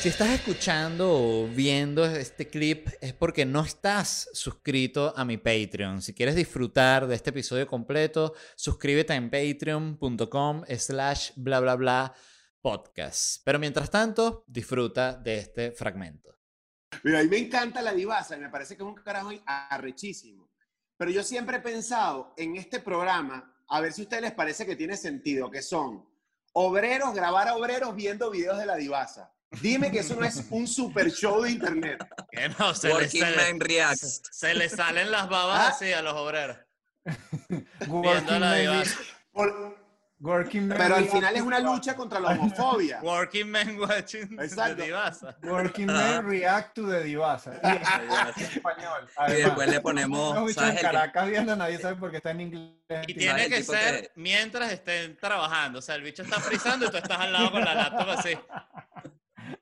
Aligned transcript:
Si 0.00 0.08
estás 0.08 0.28
escuchando 0.30 1.10
o 1.10 1.48
viendo 1.48 2.04
este 2.04 2.46
clip 2.46 2.86
es 3.00 3.12
porque 3.14 3.44
no 3.44 3.64
estás 3.64 4.30
suscrito 4.32 5.12
a 5.16 5.24
mi 5.24 5.38
Patreon. 5.38 6.02
Si 6.02 6.14
quieres 6.14 6.36
disfrutar 6.36 7.08
de 7.08 7.16
este 7.16 7.30
episodio 7.30 7.66
completo, 7.66 8.32
suscríbete 8.54 9.14
en 9.14 9.28
patreon.com 9.28 10.62
slash 10.78 11.32
bla 11.34 11.58
bla 11.58 11.74
bla 11.74 12.14
podcast. 12.62 13.42
Pero 13.44 13.58
mientras 13.58 13.90
tanto, 13.90 14.44
disfruta 14.46 15.14
de 15.14 15.38
este 15.38 15.72
fragmento. 15.72 16.32
Mira, 17.02 17.18
a 17.18 17.24
mí 17.24 17.28
me 17.28 17.38
encanta 17.38 17.82
la 17.82 17.92
divasa 17.92 18.36
me 18.36 18.50
parece 18.50 18.76
que 18.76 18.84
es 18.84 18.88
un 18.88 18.94
carajo 18.94 19.30
arrechísimo. 19.44 20.48
Pero 20.96 21.10
yo 21.10 21.24
siempre 21.24 21.56
he 21.56 21.60
pensado 21.60 22.34
en 22.36 22.54
este 22.54 22.78
programa, 22.78 23.52
a 23.66 23.80
ver 23.80 23.92
si 23.92 24.02
a 24.02 24.04
ustedes 24.04 24.22
les 24.22 24.32
parece 24.32 24.64
que 24.64 24.76
tiene 24.76 24.96
sentido, 24.96 25.50
que 25.50 25.60
son 25.60 26.08
obreros, 26.52 27.12
grabar 27.14 27.48
a 27.48 27.56
obreros 27.56 27.96
viendo 27.96 28.30
videos 28.30 28.58
de 28.58 28.66
la 28.66 28.76
divasa. 28.76 29.34
Dime 29.60 29.90
que 29.90 30.00
eso 30.00 30.14
no 30.14 30.24
es 30.24 30.44
un 30.50 30.66
super 30.66 31.10
show 31.10 31.42
de 31.42 31.52
internet. 31.52 32.06
Que 32.30 32.48
no, 32.50 32.74
se, 32.74 32.88
le, 32.94 33.08
se, 33.08 34.54
le 34.54 34.68
salen 34.68 35.10
las 35.10 35.28
babas 35.28 35.60
¿Ah? 35.60 35.68
así 35.68 35.92
a 35.92 36.02
los 36.02 36.14
obreros. 36.14 36.58
La 37.80 38.84
Working 40.20 40.68
Pero 40.68 40.96
al 40.96 41.08
final 41.08 41.36
es 41.36 41.42
una 41.42 41.60
lucha 41.60 41.94
contra 41.94 42.18
la 42.18 42.30
homofobia. 42.30 42.98
Working 43.02 43.48
Men 43.48 43.78
watching 43.78 44.36
the 44.36 44.74
Divasa. 44.74 45.36
Working 45.44 45.86
Men 45.86 46.26
react 46.26 46.74
to 46.74 46.88
the 46.88 47.04
Divasa. 47.04 47.52
Y, 48.36 48.42
español. 48.42 49.08
y 49.28 49.32
después 49.32 49.68
le 49.68 49.80
ponemos. 49.80 50.56
en 50.56 50.76
Caracas 50.76 51.28
viendo, 51.28 51.54
nadie 51.54 51.78
sabe 51.78 51.96
por 51.96 52.10
qué 52.10 52.16
está 52.16 52.32
en 52.32 52.40
inglés. 52.40 53.04
Y 53.06 53.14
tiene 53.14 53.48
que 53.48 53.62
ser 53.62 54.10
mientras 54.16 54.72
estén 54.72 55.16
trabajando. 55.16 55.78
O 55.78 55.82
sea, 55.82 55.94
el 55.94 56.02
bicho 56.02 56.22
está 56.22 56.40
frizando 56.40 56.86
y 56.86 56.90
tú 56.90 56.96
estás 56.96 57.18
al 57.18 57.32
lado 57.32 57.52
con 57.52 57.64
la 57.64 57.74
laptop 57.74 58.10
así. 58.10 58.36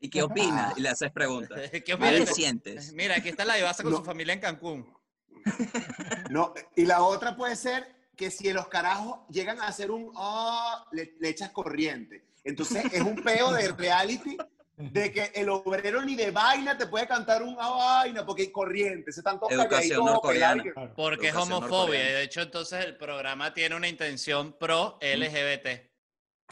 ¿Y 0.00 0.10
qué 0.10 0.22
opinas? 0.22 0.76
Y 0.76 0.80
le 0.80 0.88
haces 0.88 1.10
preguntas. 1.10 1.70
¿Qué 1.84 1.94
opinas? 1.94 2.34
sientes? 2.34 2.92
Mira, 2.92 3.16
aquí 3.16 3.28
está 3.28 3.44
la 3.44 3.54
Divasa 3.54 3.82
con 3.82 3.96
su 3.96 4.04
familia 4.04 4.34
en 4.34 4.40
Cancún. 4.40 4.96
No, 6.30 6.52
y 6.74 6.84
la 6.84 7.02
otra 7.02 7.36
puede 7.36 7.54
ser 7.54 7.86
que 8.16 8.32
si 8.32 8.52
los 8.52 8.66
carajos 8.66 9.20
llegan 9.28 9.60
a 9.60 9.68
hacer 9.68 9.92
un 9.92 10.10
oh, 10.16 10.84
le, 10.90 11.14
echas 11.22 11.50
corriente. 11.50 12.24
Entonces 12.42 12.84
es 12.92 13.00
un 13.00 13.22
peo 13.22 13.52
de 13.52 13.68
reality 13.78 14.36
de 14.76 15.12
que 15.12 15.30
el 15.34 15.48
obrero 15.48 16.02
ni 16.02 16.16
de 16.16 16.32
vaina 16.32 16.76
te 16.76 16.86
puede 16.86 17.06
cantar 17.06 17.42
un 17.42 17.56
oh, 17.60 17.78
vaina 17.78 18.26
porque 18.26 18.42
hay 18.42 18.50
corriente. 18.50 19.12
Se 19.12 19.20
están 19.20 19.38
Educación 19.48 20.04
norcoreana. 20.04 20.64
Porque 20.96 21.28
es 21.28 21.34
homofobia. 21.34 22.00
De 22.00 22.22
hecho, 22.24 22.42
entonces 22.42 22.84
el 22.84 22.96
programa 22.96 23.54
tiene 23.54 23.76
una 23.76 23.88
intención 23.88 24.52
pro 24.58 24.98
LGBT. 25.00 25.86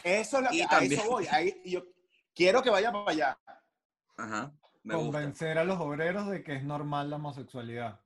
Eso 0.03 0.37
es 0.37 0.43
lo 0.43 0.49
que, 0.49 0.63
a 0.69 0.83
eso 0.83 1.09
voy. 1.09 1.27
Ahí, 1.31 1.61
yo 1.65 1.83
quiero 2.35 2.61
que 2.61 2.69
vaya 2.69 2.91
para 2.91 3.11
allá. 3.11 3.39
Ajá. 4.17 4.51
Convencer 4.87 5.57
a 5.57 5.63
los 5.63 5.79
obreros 5.79 6.29
de 6.29 6.43
que 6.43 6.55
es 6.55 6.63
normal 6.63 7.09
la 7.09 7.15
homosexualidad. 7.15 7.99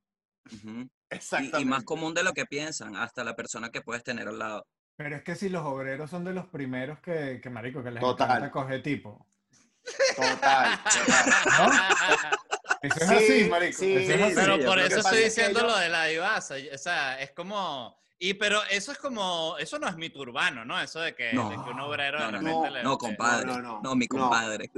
Y, 1.59 1.65
más 1.65 1.83
común 1.83 2.13
de 2.13 2.23
lo 2.23 2.33
que 2.33 2.45
piensan, 2.45 2.95
hasta 2.95 3.23
la 3.23 3.35
persona 3.35 3.69
que 3.71 3.81
puedes 3.81 4.03
tener 4.03 4.27
al 4.27 4.39
lado. 4.39 4.65
Pero 4.95 5.15
es 5.15 5.23
que 5.23 5.35
si 5.35 5.49
los 5.49 5.65
obreros 5.65 6.09
son 6.09 6.23
de 6.23 6.33
los 6.33 6.47
primeros 6.47 6.99
que, 6.99 7.39
que 7.41 7.49
marico, 7.49 7.83
que 7.83 7.91
les 7.91 8.01
Total. 8.01 8.29
encanta 8.29 8.51
coger 8.51 8.83
tipo. 8.83 9.25
Total. 10.15 10.79
Eso 12.81 12.95
es 12.95 13.09
así, 13.09 13.49
marico. 13.49 13.77
pero 14.35 14.59
por 14.65 14.79
eso 14.79 14.99
estoy 14.99 15.23
diciendo 15.23 15.61
lo 15.61 15.77
de 15.77 15.89
la 15.89 16.05
divasa. 16.05 16.55
O 16.73 16.77
sea, 16.77 17.19
es 17.19 17.31
como... 17.31 17.97
Y 18.21 18.33
pero 18.33 18.61
eso 18.69 18.91
es 18.91 18.97
como, 18.97 19.55
eso 19.57 19.79
no 19.79 19.87
es 19.87 19.95
mito 19.95 20.19
urbano, 20.19 20.65
¿no? 20.65 20.79
Eso 20.79 20.99
de 20.99 21.15
que, 21.15 21.31
no, 21.31 21.47
un 21.49 21.79
obrero 21.79 22.19
no, 22.19 22.41
no, 22.41 22.83
no, 22.83 22.97
compadre. 22.97 23.45
No, 23.81 23.95
mi 23.95 24.07
compadre. 24.07 24.69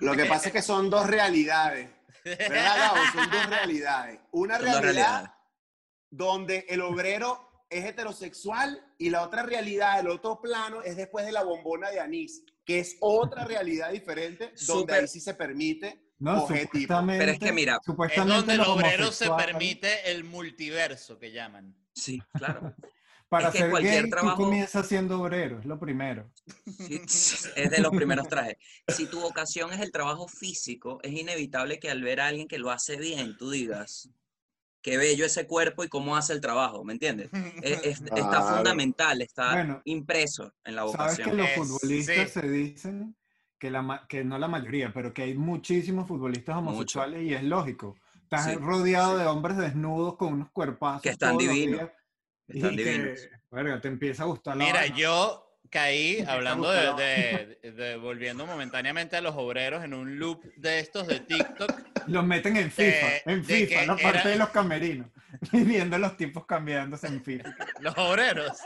Lo 0.00 0.16
que 0.16 0.24
pasa 0.24 0.48
es 0.48 0.52
que 0.52 0.62
son 0.62 0.90
dos 0.90 1.06
realidades. 1.06 1.90
¿Verdad, 2.24 2.92
Son 3.12 3.30
dos 3.30 3.46
realidades. 3.46 4.20
Una 4.32 4.58
realidad 4.58 5.32
donde 6.10 6.66
el 6.68 6.80
obrero 6.80 7.64
es 7.70 7.84
heterosexual 7.84 8.84
y 8.98 9.10
la 9.10 9.22
otra 9.22 9.44
realidad, 9.44 10.00
el 10.00 10.08
otro 10.08 10.40
plano, 10.40 10.82
es 10.82 10.96
después 10.96 11.24
de 11.24 11.32
la 11.32 11.44
bombona 11.44 11.90
de 11.90 12.00
anís, 12.00 12.42
que 12.64 12.80
es 12.80 12.96
otra 13.00 13.44
realidad 13.44 13.92
diferente, 13.92 14.52
donde 14.66 14.94
ahí 14.94 15.06
sí 15.08 15.20
se 15.20 15.34
permite 15.34 16.08
no, 16.18 16.48
Pero 16.48 17.30
es 17.30 17.38
que 17.38 17.52
mira, 17.52 17.78
es 17.86 18.26
donde 18.26 18.54
el 18.54 18.60
obrero 18.62 19.12
se 19.12 19.30
permite 19.30 20.10
el 20.10 20.24
multiverso 20.24 21.16
que 21.18 21.30
llaman. 21.30 21.76
Sí, 21.98 22.22
claro. 22.32 22.74
Para 23.28 23.52
ser 23.52 23.68
cualquier 23.68 24.04
gay, 24.04 24.10
trabajo... 24.10 24.38
tú 24.38 24.44
comienzas 24.44 24.88
siendo 24.88 25.20
obrero, 25.20 25.58
es 25.58 25.66
lo 25.66 25.78
primero. 25.78 26.30
es 26.88 27.70
de 27.70 27.80
los 27.80 27.92
primeros 27.92 28.26
trajes. 28.28 28.56
Si 28.88 29.04
tu 29.06 29.20
vocación 29.20 29.70
es 29.72 29.80
el 29.80 29.92
trabajo 29.92 30.26
físico, 30.28 30.98
es 31.02 31.12
inevitable 31.12 31.78
que 31.78 31.90
al 31.90 32.02
ver 32.02 32.20
a 32.20 32.28
alguien 32.28 32.48
que 32.48 32.58
lo 32.58 32.70
hace 32.70 32.96
bien, 32.96 33.36
tú 33.36 33.50
digas, 33.50 34.08
qué 34.80 34.96
bello 34.96 35.26
ese 35.26 35.46
cuerpo 35.46 35.84
y 35.84 35.88
cómo 35.88 36.16
hace 36.16 36.32
el 36.32 36.40
trabajo, 36.40 36.84
¿me 36.84 36.94
entiendes? 36.94 37.28
está 37.62 38.56
fundamental, 38.56 39.20
está 39.20 39.82
impreso 39.84 40.54
en 40.64 40.76
la 40.76 40.84
vocación. 40.84 41.28
¿Sabes 41.28 41.28
que 41.28 41.58
los 41.58 41.68
futbolistas 41.68 42.30
se 42.30 42.48
dicen 42.48 43.14
que, 43.58 43.70
la, 43.70 44.06
que 44.08 44.24
no 44.24 44.38
la 44.38 44.48
mayoría, 44.48 44.92
pero 44.92 45.12
que 45.12 45.22
hay 45.22 45.34
muchísimos 45.34 46.06
futbolistas 46.06 46.56
homosexuales 46.56 47.22
y 47.24 47.34
es 47.34 47.42
lógico. 47.42 47.96
Estás 48.30 48.56
rodeado 48.56 49.16
de 49.16 49.24
hombres 49.24 49.56
desnudos 49.56 50.16
con 50.16 50.34
unos 50.34 50.50
cuerpazos. 50.50 51.00
Que 51.00 51.08
están 51.08 51.38
divinos. 51.38 51.88
Están 52.46 52.76
divinos. 52.76 53.20
Que, 53.50 53.78
te 53.80 53.88
empieza 53.88 54.24
a 54.24 54.26
gustar 54.26 54.54
la 54.54 54.64
Mira, 54.66 54.86
yo 54.88 55.58
caí 55.70 56.22
hablando 56.28 56.70
de, 56.70 57.58
de, 57.62 57.96
volviendo 57.96 58.44
momentáneamente 58.44 59.16
a 59.16 59.22
los 59.22 59.34
obreros 59.34 59.82
en 59.82 59.94
un 59.94 60.18
loop 60.18 60.44
de 60.56 60.80
estos 60.80 61.06
de 61.06 61.20
TikTok. 61.20 61.72
Los 62.06 62.22
meten 62.26 62.58
en 62.58 62.70
FIFA, 62.70 63.06
en 63.24 63.42
FIFA, 63.42 63.86
la 63.86 63.96
parte 63.96 64.28
de 64.28 64.36
los 64.36 64.50
camerinos. 64.50 65.06
Y 65.52 65.62
viendo 65.62 65.98
los 65.98 66.16
tipos 66.16 66.46
cambiándose 66.46 67.06
en 67.06 67.22
FIFA. 67.22 67.54
Los 67.80 67.96
obreros. 67.96 68.58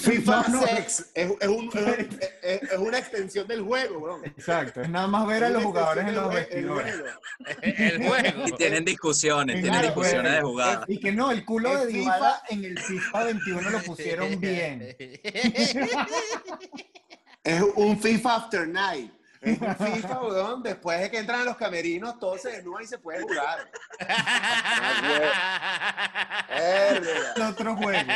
FIFA 0.00 0.44
Sex 0.44 1.10
es, 1.14 1.32
es, 1.40 1.48
un, 1.48 1.70
es, 2.42 2.62
es, 2.62 2.78
una 2.78 2.98
extensión 2.98 3.46
del 3.48 3.62
juego, 3.62 4.00
bro. 4.00 4.24
Exacto, 4.24 4.82
es 4.82 4.90
nada 4.90 5.06
más 5.06 5.26
ver 5.26 5.44
a 5.44 5.48
los 5.48 5.64
jugadores 5.64 6.06
en 6.06 6.14
los 6.14 6.34
vestidores. 6.34 6.94
El 7.62 8.06
juego. 8.06 8.44
Y 8.46 8.52
tienen 8.52 8.84
discusiones, 8.84 9.62
tienen 9.62 9.82
discusiones 9.82 10.32
de 10.32 10.42
jugadas. 10.42 10.84
Y 10.88 11.00
que 11.00 11.12
no, 11.12 11.30
el 11.30 11.44
culo 11.44 11.84
de 11.84 11.92
FIFA 11.92 12.42
en 12.50 12.64
el 12.64 12.78
FIFA 12.78 13.24
21 13.24 13.70
lo 13.70 13.82
pusieron 13.82 14.40
bien. 14.40 14.96
Es 17.42 17.62
un 17.76 17.98
FIFA 17.98 18.34
After 18.34 18.68
Night. 18.68 19.17
Es 19.40 19.60
un 19.60 19.76
FIFA, 19.76 20.22
weón, 20.22 20.62
después 20.62 21.00
de 21.00 21.10
que 21.10 21.18
entran 21.18 21.40
a 21.42 21.44
los 21.44 21.56
camerinos, 21.56 22.18
todos 22.18 22.42
se 22.42 22.50
desnudan 22.50 22.82
y 22.82 22.86
se 22.86 22.98
puede 22.98 23.22
jugar. 23.22 23.70
Otro 27.48 27.76
juego. 27.76 28.08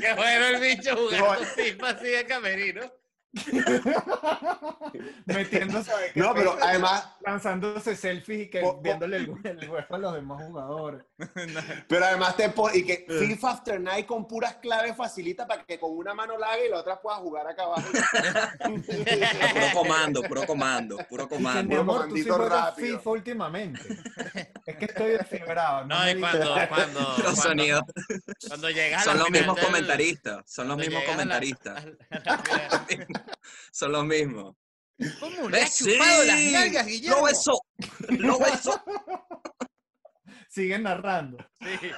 Qué 0.00 0.14
bueno 0.14 0.46
el 0.46 0.60
bicho 0.60 0.96
jugando 0.96 1.44
FIFA 1.44 1.88
así 1.88 2.06
de 2.06 2.26
camerino. 2.26 3.01
Metiéndose 5.24 5.90
No, 6.14 6.34
pero 6.34 6.56
además. 6.60 7.08
Lanzándose 7.24 7.96
selfies 7.96 8.46
y 8.46 8.50
que 8.50 8.62
viéndole 8.82 9.16
el, 9.18 9.32
el, 9.44 9.66
juego 9.68 9.94
a 9.94 9.98
los 9.98 10.14
demás 10.14 10.44
jugadores. 10.44 11.02
Pero 11.88 12.04
además 12.04 12.36
te 12.36 12.52
y 12.74 12.84
que 12.84 13.06
FIFA 13.08 13.50
After 13.50 13.80
Night 13.80 14.06
con 14.06 14.26
puras 14.26 14.56
claves 14.56 14.96
facilita 14.96 15.46
para 15.46 15.62
que 15.64 15.78
con 15.78 15.96
una 15.96 16.14
mano 16.14 16.36
la 16.36 16.48
haga 16.48 16.64
y 16.64 16.68
la 16.68 16.78
otra 16.78 17.00
pueda 17.00 17.16
jugar 17.18 17.46
acá 17.46 17.62
abajo. 17.62 17.82
puro 18.60 19.66
comando, 19.72 20.22
puro 20.22 20.46
comando, 20.46 20.98
puro 21.08 21.28
comando. 21.28 21.74
Mi 21.74 21.76
amor, 21.76 22.08
tú 22.08 22.16
sí 22.16 22.24
FIFA 22.76 23.10
últimamente. 23.10 23.80
Es 24.64 24.76
que 24.76 24.84
estoy 24.84 25.12
desfibrado. 25.12 25.84
No, 25.86 25.98
no 25.98 26.10
y 26.10 26.20
cuando, 26.20 26.54
cuando, 26.68 27.16
los 27.24 27.38
sonidos. 27.38 27.82
Cuando 28.48 28.70
llegas 28.70 29.04
Son 29.04 29.18
los 29.18 29.30
mismos 29.30 29.58
comentaristas. 29.58 30.42
Son 30.46 30.68
los 30.68 30.76
mismos 30.76 31.02
comentaristas. 31.04 31.84
Son 33.72 33.92
los 33.92 34.04
mismos. 34.04 34.54
¿Cómo 35.18 35.48
le 35.48 35.62
has 35.62 35.78
chupado 35.78 36.24
las 36.24 36.40
nalgas, 36.52 36.86
Guillermo? 36.86 37.16
Lo 37.16 37.24
besó. 37.24 37.60
Lo 38.08 38.38
besó. 38.38 38.82
siguen 40.48 40.82
narrando. 40.82 41.38
Sí. 41.60 41.90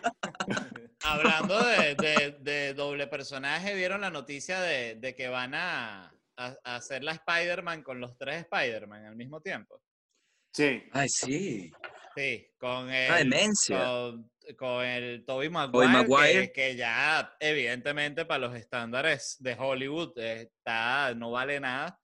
Hablando 1.02 1.62
de, 1.64 2.36
de, 2.40 2.72
doble 2.72 3.08
personaje, 3.08 3.74
¿vieron 3.74 4.00
la 4.00 4.10
noticia 4.10 4.60
de, 4.60 4.94
de 4.94 5.14
que 5.14 5.28
van 5.28 5.54
a, 5.54 6.14
a, 6.36 6.56
hacer 6.62 7.02
la 7.02 7.12
Spider-Man 7.12 7.82
con 7.82 8.00
los 8.00 8.16
tres 8.16 8.46
Spider-Man 8.50 9.06
al 9.06 9.16
mismo 9.16 9.40
tiempo? 9.40 9.82
Sí. 10.52 10.84
Ay, 10.92 11.08
sí. 11.08 11.72
Sí, 12.14 12.46
con 12.58 12.90
el, 12.90 13.30
Con, 13.68 14.30
con, 14.56 14.84
el 14.84 15.24
Tobey 15.24 15.48
Maguire, 15.48 16.52
Que, 16.52 16.76
ya 16.76 17.34
evidentemente 17.40 18.24
para 18.24 18.46
los 18.46 18.54
estándares 18.54 19.36
de 19.40 19.56
Hollywood 19.58 20.16
está, 20.18 21.14
no 21.14 21.32
vale 21.32 21.58
nada. 21.58 21.98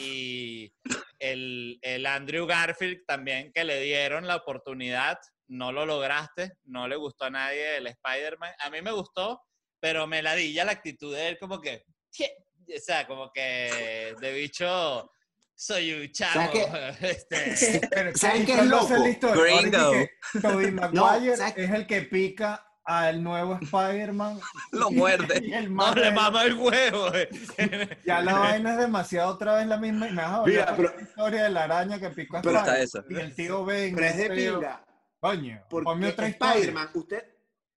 Y 0.00 0.72
el, 1.18 1.78
el 1.82 2.06
Andrew 2.06 2.46
Garfield 2.46 3.04
también 3.06 3.52
que 3.52 3.64
le 3.64 3.80
dieron 3.80 4.26
la 4.26 4.36
oportunidad, 4.36 5.18
no 5.48 5.72
lo 5.72 5.86
lograste, 5.86 6.52
no 6.64 6.88
le 6.88 6.96
gustó 6.96 7.26
a 7.26 7.30
nadie 7.30 7.76
el 7.76 7.86
Spider-Man. 7.86 8.52
A 8.58 8.70
mí 8.70 8.82
me 8.82 8.92
gustó, 8.92 9.42
pero 9.80 10.06
me 10.06 10.22
ladilla 10.22 10.64
la 10.64 10.72
actitud 10.72 11.14
de 11.14 11.28
él 11.28 11.38
como 11.38 11.60
que, 11.60 11.84
o 12.20 12.80
sea, 12.80 13.06
como 13.06 13.30
que 13.32 14.14
de 14.20 14.32
bicho 14.32 15.10
soy 15.56 15.92
un 15.92 16.12
chavo. 16.12 16.52
Este... 17.00 18.14
¿Saben 18.14 18.46
qué 18.46 18.52
es 18.52 18.66
loco? 18.66 18.94
Gringo. 19.20 19.92
Tobey 20.40 20.70
Maguire 20.72 21.34
es 21.56 21.70
el 21.70 21.86
que 21.86 22.02
pica 22.02 22.62
al 22.84 23.22
nuevo 23.22 23.58
Spider-Man. 23.60 24.38
Lo 24.70 24.90
muerde. 24.92 25.40
no 25.68 25.94
le 25.94 26.12
mama 26.12 26.44
el 26.44 26.54
huevo. 26.54 27.12
Eh. 27.14 27.98
ya 28.04 28.20
la 28.20 28.34
vaina 28.34 28.74
es 28.74 28.78
demasiado 28.78 29.32
otra 29.32 29.56
vez 29.56 29.66
la 29.66 29.76
misma. 29.76 30.06
Me 30.06 30.52
Mira, 30.52 30.76
pero, 30.76 30.94
la 30.94 31.02
historia 31.02 31.42
de 31.44 31.50
la 31.50 31.64
araña 31.64 31.98
que 31.98 32.10
picó 32.10 32.36
a 32.36 32.40
Spider-Man. 32.40 33.04
Y 33.10 33.14
el 33.16 33.34
tío 33.34 33.64
Ben. 33.64 33.94
Pero 33.94 34.06
es 34.06 34.16
de 34.16 34.30
pinga. 34.30 34.84
Coño, 35.18 35.64
porque 35.68 36.08
Spider-Man, 36.08 36.90
usted 36.94 37.24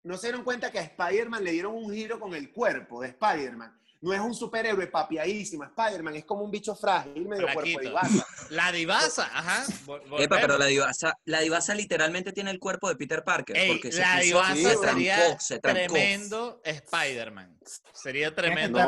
no 0.03 0.17
se 0.17 0.27
dieron 0.27 0.43
cuenta 0.43 0.71
que 0.71 0.77
a 0.77 0.83
Spider-Man 0.83 1.43
le 1.43 1.51
dieron 1.51 1.73
un 1.73 1.91
giro 1.91 2.19
con 2.19 2.35
el 2.35 2.51
cuerpo 2.51 3.01
de 3.01 3.07
Spider-Man 3.07 3.78
no 4.01 4.13
es 4.13 4.19
un 4.19 4.33
superhéroe 4.33 4.87
papiadísimo. 4.87 5.63
Spider-Man 5.65 6.15
es 6.15 6.25
como 6.25 6.43
un 6.43 6.51
bicho 6.51 6.75
frágil, 6.75 7.27
medio 7.27 7.47
cuerpo 7.53 7.79
divasa. 7.81 8.25
La 8.49 8.71
divasa, 8.71 9.25
ajá. 9.25 9.65
Epa, 10.17 10.37
pero 10.39 10.57
la 10.57 10.65
divasa, 10.65 11.13
la 11.25 11.41
divasa 11.41 11.75
literalmente 11.75 12.31
tiene 12.31 12.49
el 12.49 12.59
cuerpo 12.59 12.89
de 12.89 12.95
Peter 12.95 13.23
Parker. 13.23 13.55
porque 13.67 13.91
la 13.91 14.17
se 14.17 14.23
divasa 14.25 14.75
sería 14.81 15.37
tremendo 15.61 16.61
Spider-Man. 16.63 17.59
Sería 17.93 18.33
tremendo. 18.33 18.79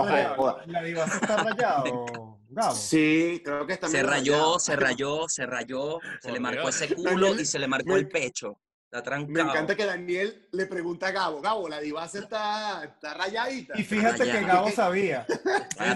¿La 0.65 0.81
divasa 0.81 1.15
está 1.15 1.37
rayado, 1.37 2.39
Gabo? 2.49 2.75
Sí, 2.75 3.41
creo 3.45 3.67
que 3.67 3.73
está 3.73 3.87
Se 3.87 4.01
rayó, 4.01 4.57
se 4.57 4.75
rayó, 4.75 5.29
se 5.29 5.45
rayó, 5.45 5.99
se 6.21 6.31
le 6.31 6.39
marcó 6.39 6.69
ese 6.69 6.95
culo 6.95 7.39
y 7.39 7.45
se 7.45 7.59
le 7.59 7.67
marcó 7.67 7.95
el 7.95 8.07
pecho. 8.07 8.59
Me 8.91 9.39
encanta 9.39 9.73
que 9.73 9.85
Daniel 9.85 10.49
le 10.51 10.65
pregunta 10.65 11.07
a 11.07 11.11
Gabo, 11.11 11.39
Gabo, 11.39 11.69
la 11.69 11.79
divasa 11.79 12.19
está, 12.19 12.83
está 12.83 13.13
rayadita. 13.13 13.79
Y 13.79 13.83
fíjate 13.83 14.29
que 14.29 14.41
Gabo 14.41 14.69
sabía. 14.69 15.25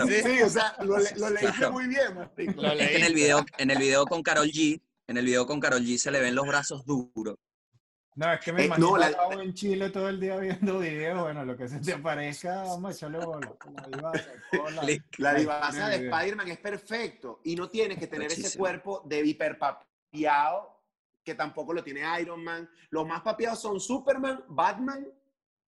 Sí, 0.08 0.42
o 0.42 0.50
sea, 0.50 0.78
lo, 0.80 0.98
lo 1.18 1.30
leíste 1.30 1.70
muy 1.70 1.88
bien, 1.88 2.16
Martín. 2.16 2.50
Es 2.52 2.56
que 2.56 2.96
en 2.96 3.04
el, 3.04 3.14
video, 3.14 3.46
en 3.58 3.72
el 3.72 3.80
video 3.80 4.06
con 4.06 4.24
Carol 4.24 4.48
G, 4.48 4.82
en 5.08 5.18
el 5.18 5.26
video 5.26 5.46
con 5.46 5.60
Carol 5.60 5.82
G 5.82 5.98
se 5.98 6.10
le 6.10 6.22
ven 6.22 6.36
los 6.36 6.48
brazos 6.48 6.86
duros. 6.86 7.36
No, 8.16 8.32
es 8.32 8.40
que 8.40 8.54
me 8.54 8.62
eh, 8.62 8.66
imagino 8.68 8.96
a 8.96 9.10
Gabo 9.10 9.42
en 9.42 9.54
Chile 9.54 9.90
todo 9.90 10.08
el 10.08 10.18
día 10.18 10.38
viendo 10.38 10.80
videos, 10.80 11.22
bueno, 11.22 11.44
lo 11.44 11.58
que 11.58 11.68
se 11.68 11.80
te 11.80 11.92
aparezca, 11.92 12.64
vamos 12.64 12.94
a 12.94 12.96
echarle 12.96 13.18
bola. 13.18 13.54
La 13.74 13.88
divasa, 13.88 14.26
la, 15.18 15.34
divasa 15.34 15.90
de 15.90 15.96
Spider-Man 16.08 16.48
es 16.48 16.60
perfecto 16.60 17.42
y 17.44 17.58
no 17.58 17.68
tienes 17.68 18.00
que 18.00 18.08
tener 18.08 18.32
ese 18.32 18.58
cuerpo 18.58 19.04
de 19.06 19.20
hiperpapiado 19.26 20.75
que 21.26 21.36
tampoco 21.36 21.74
lo 21.74 21.84
tiene 21.84 22.02
Iron 22.22 22.44
Man. 22.44 22.70
Los 22.92 23.06
más 23.06 23.22
papiados 23.22 23.60
son 23.60 23.80
Superman, 23.80 24.44
Batman 24.48 25.08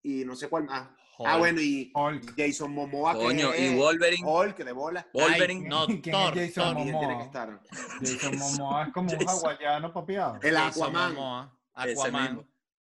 y 0.04 0.24
no 0.24 0.36
sé 0.36 0.48
cuál 0.48 0.66
más. 0.66 0.88
Ah, 1.26 1.38
bueno, 1.38 1.60
y 1.60 1.92
Jason 2.38 2.72
Momoa. 2.72 3.16
Coño, 3.16 3.56
y 3.56 3.76
Wolverine. 3.76 4.24
Hulk, 4.24 4.58
de 4.58 4.72
bola. 4.72 5.08
Wolverine. 5.14 5.68
no, 5.68 5.88
Thor. 5.88 6.36
Jason 6.36 6.76
Momoa? 6.76 7.00
Tiene 7.00 7.18
que 7.18 7.24
estar. 7.24 7.62
Jason 8.00 8.38
Momoa 8.60 8.84
es 8.84 8.94
como 8.94 9.12
un 9.12 9.28
hawaiano 9.28 9.92
papiado. 9.92 10.40
El 10.44 10.58
Aquaman. 10.58 11.50
Aquaman. 11.74 12.48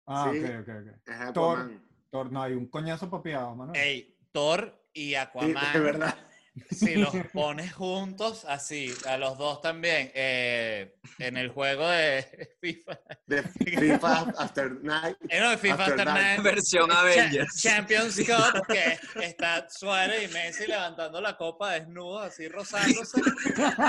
Ah, 0.07 0.31
ok, 0.31 0.37
ok, 0.61 0.69
ok. 0.69 1.09
Es 1.09 1.33
Thor, 1.33 1.71
Thor, 2.11 2.33
no, 2.33 2.43
hay 2.43 2.55
un 2.55 2.67
coñazo 2.67 3.09
papiado, 3.09 3.55
mano. 3.55 3.73
Ey, 3.75 4.17
Thor 4.33 4.83
y 4.93 5.15
Aquaman. 5.15 5.57
Es 5.75 5.83
verdad. 5.83 6.28
Si 6.71 6.95
los 6.97 7.13
pones 7.33 7.73
juntos, 7.73 8.45
así, 8.47 8.95
a 9.07 9.17
los 9.17 9.39
dos 9.39 9.61
también, 9.61 10.11
eh, 10.15 10.95
en 11.19 11.37
el 11.37 11.49
juego 11.51 11.89
de 11.89 12.57
FIFA. 12.61 13.01
De 13.27 13.43
FIFA 13.43 14.35
After 14.39 14.73
Night. 14.83 15.17
Eh, 15.29 15.41
no, 15.41 15.51
de 15.51 15.59
FIFA 15.59 15.85
After, 15.85 16.07
Night. 16.07 16.43
Versión 16.43 16.91
Avengers. 16.93 17.61
Champions 17.61 18.17
Cup, 18.17 18.67
que 18.67 18.99
está 19.23 19.69
Suárez 19.69 20.31
y 20.31 20.33
Messi 20.33 20.67
levantando 20.67 21.21
la 21.21 21.37
copa 21.37 21.73
desnudos, 21.73 22.27
así 22.27 22.49
rozándose. 22.49 23.21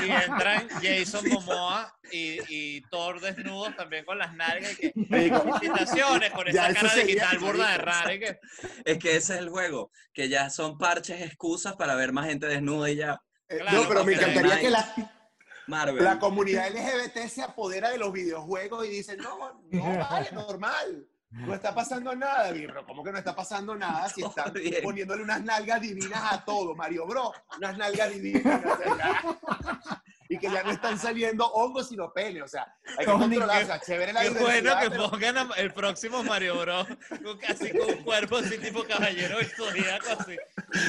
y 0.05 0.09
entran 0.09 0.67
Jason 0.81 1.27
Momoa 1.29 1.93
y, 2.11 2.39
y 2.49 2.81
Thor 2.89 3.21
desnudos 3.21 3.75
también 3.75 4.05
con 4.05 4.17
las 4.17 4.33
nalgas. 4.33 4.73
Y 4.73 4.93
que, 4.93 4.93
felicitaciones 4.93 6.31
con 6.31 6.47
esa 6.47 6.73
cara 6.73 6.95
digital 6.95 7.39
burda 7.39 7.71
de 7.71 7.77
rara. 7.77 8.19
Que... 8.19 8.39
Es 8.85 8.97
que 8.97 9.15
ese 9.15 9.33
es 9.35 9.39
el 9.39 9.49
juego, 9.49 9.91
que 10.13 10.29
ya 10.29 10.49
son 10.49 10.77
parches, 10.77 11.21
excusas 11.21 11.75
para 11.75 11.95
ver 11.95 12.11
más 12.11 12.27
gente 12.27 12.47
de 12.47 12.58
desnuda 12.59 12.89
y 12.89 12.95
ya. 12.95 13.21
Eh, 13.47 13.59
no, 13.71 13.87
pero 13.87 14.05
me 14.05 14.13
encantaría 14.13 14.59
que 14.59 14.69
la, 14.69 14.93
la 15.67 16.19
comunidad 16.19 16.69
LGBT 16.69 17.27
se 17.27 17.41
apodera 17.41 17.89
de 17.89 17.97
los 17.97 18.11
videojuegos 18.11 18.85
y 18.85 18.89
dice, 18.89 19.17
no, 19.17 19.61
no 19.71 19.97
vale, 19.97 20.29
normal. 20.33 21.07
No 21.31 21.53
está 21.53 21.75
pasando 21.75 22.15
nada, 22.15 22.49
pero 22.51 22.83
¿cómo 22.87 23.03
que 23.03 23.11
no 23.11 23.19
está 23.19 23.35
pasando 23.35 23.75
nada 23.75 24.09
si 24.09 24.23
están 24.23 24.51
poniéndole 24.81 25.21
unas 25.21 25.43
nalgas 25.43 25.79
divinas 25.79 26.21
a 26.33 26.43
todo? 26.43 26.75
Mario 26.75 27.05
Bro, 27.05 27.31
unas 27.57 27.77
nalgas 27.77 28.09
divinas 28.11 28.61
y 30.31 30.37
que 30.37 30.49
ya 30.49 30.61
no 30.63 30.69
están 30.69 30.97
saliendo 30.99 31.45
hongos 31.53 31.89
sino 31.89 32.13
pene, 32.13 32.43
o 32.43 32.47
sea, 32.47 32.71
hay 32.97 33.05
que 33.05 33.11
controlar, 33.11 33.63
o 33.63 33.65
sea, 33.65 33.79
chévere 33.79 34.13
la 34.13 34.21
Qué 34.21 34.29
bueno 34.29 34.79
que 34.79 34.91
pongan 34.91 35.49
el 35.57 35.73
próximo 35.73 36.23
Mario 36.23 36.59
Bros, 36.59 36.87
así 37.47 37.71
con 37.71 37.89
un 37.89 38.03
cuerpo 38.03 38.37
así 38.37 38.59
tipo 38.59 38.83
caballero 38.83 39.37
zodíaco, 39.57 40.09
así, 40.19 40.37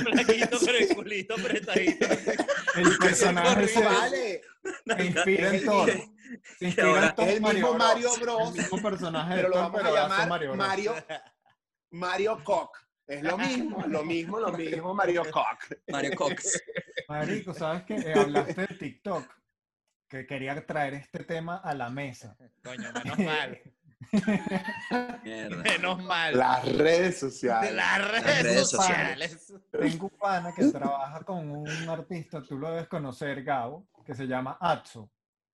flaquito 0.04 0.58
pero 0.60 0.78
el 0.78 0.94
culito 0.94 1.34
apretadito. 1.34 2.06
El 2.76 2.98
personaje 2.98 3.68
se 3.68 3.82
vale. 3.82 4.42
Se 4.86 5.04
inspira 5.06 5.54
en 5.54 5.64
todo. 5.64 5.86
Se 5.86 6.66
inspira 6.66 7.14
en 7.16 7.28
el 7.28 7.40
mismo 7.40 7.74
Mario 7.74 8.10
Bros. 8.20 8.50
El 8.50 8.62
mismo 8.62 8.82
personaje 8.82 9.34
pero 9.36 9.48
lo 9.48 9.56
vamos 9.56 9.82
a 9.82 9.90
llamar 9.90 10.28
Mario, 10.28 10.54
Mario, 10.54 10.94
Mario 11.90 12.44
Koch. 12.44 12.76
Es 13.06 13.22
lo 13.24 13.36
mismo, 13.38 13.82
lo 13.88 14.04
mismo, 14.04 14.38
lo 14.38 14.52
mismo, 14.52 14.94
Mario 14.94 15.24
Koch. 15.32 15.64
Mario 15.88 16.14
Cox. 16.14 16.62
Marico, 17.10 17.52
¿sabes 17.52 17.82
qué? 17.82 17.96
Eh, 17.96 18.14
hablaste 18.14 18.60
de 18.60 18.66
TikTok, 18.68 19.24
que 20.10 20.26
quería 20.26 20.66
traer 20.66 20.94
este 20.94 21.24
tema 21.24 21.58
a 21.58 21.72
la 21.72 21.88
mesa. 21.88 22.36
Coño, 22.64 22.92
menos 22.92 23.18
mal. 23.18 23.60
Menos 25.22 26.02
mal. 26.02 26.36
Las 26.36 26.64
redes 26.76 27.20
sociales. 27.20 27.74
Las 27.74 28.10
redes, 28.10 28.70
sociales. 28.70 29.52
Tengo 29.70 30.06
un 30.06 30.18
pana 30.18 30.54
que 30.54 30.64
trabaja 30.66 31.22
con 31.22 31.50
un 31.50 31.68
artista, 31.88 32.42
tú 32.42 32.58
lo 32.58 32.70
debes 32.70 32.88
conocer, 32.88 33.44
Gabo, 33.44 33.86
que 34.04 34.14
se 34.14 34.26
llama 34.26 34.56
Atso. 34.58 35.10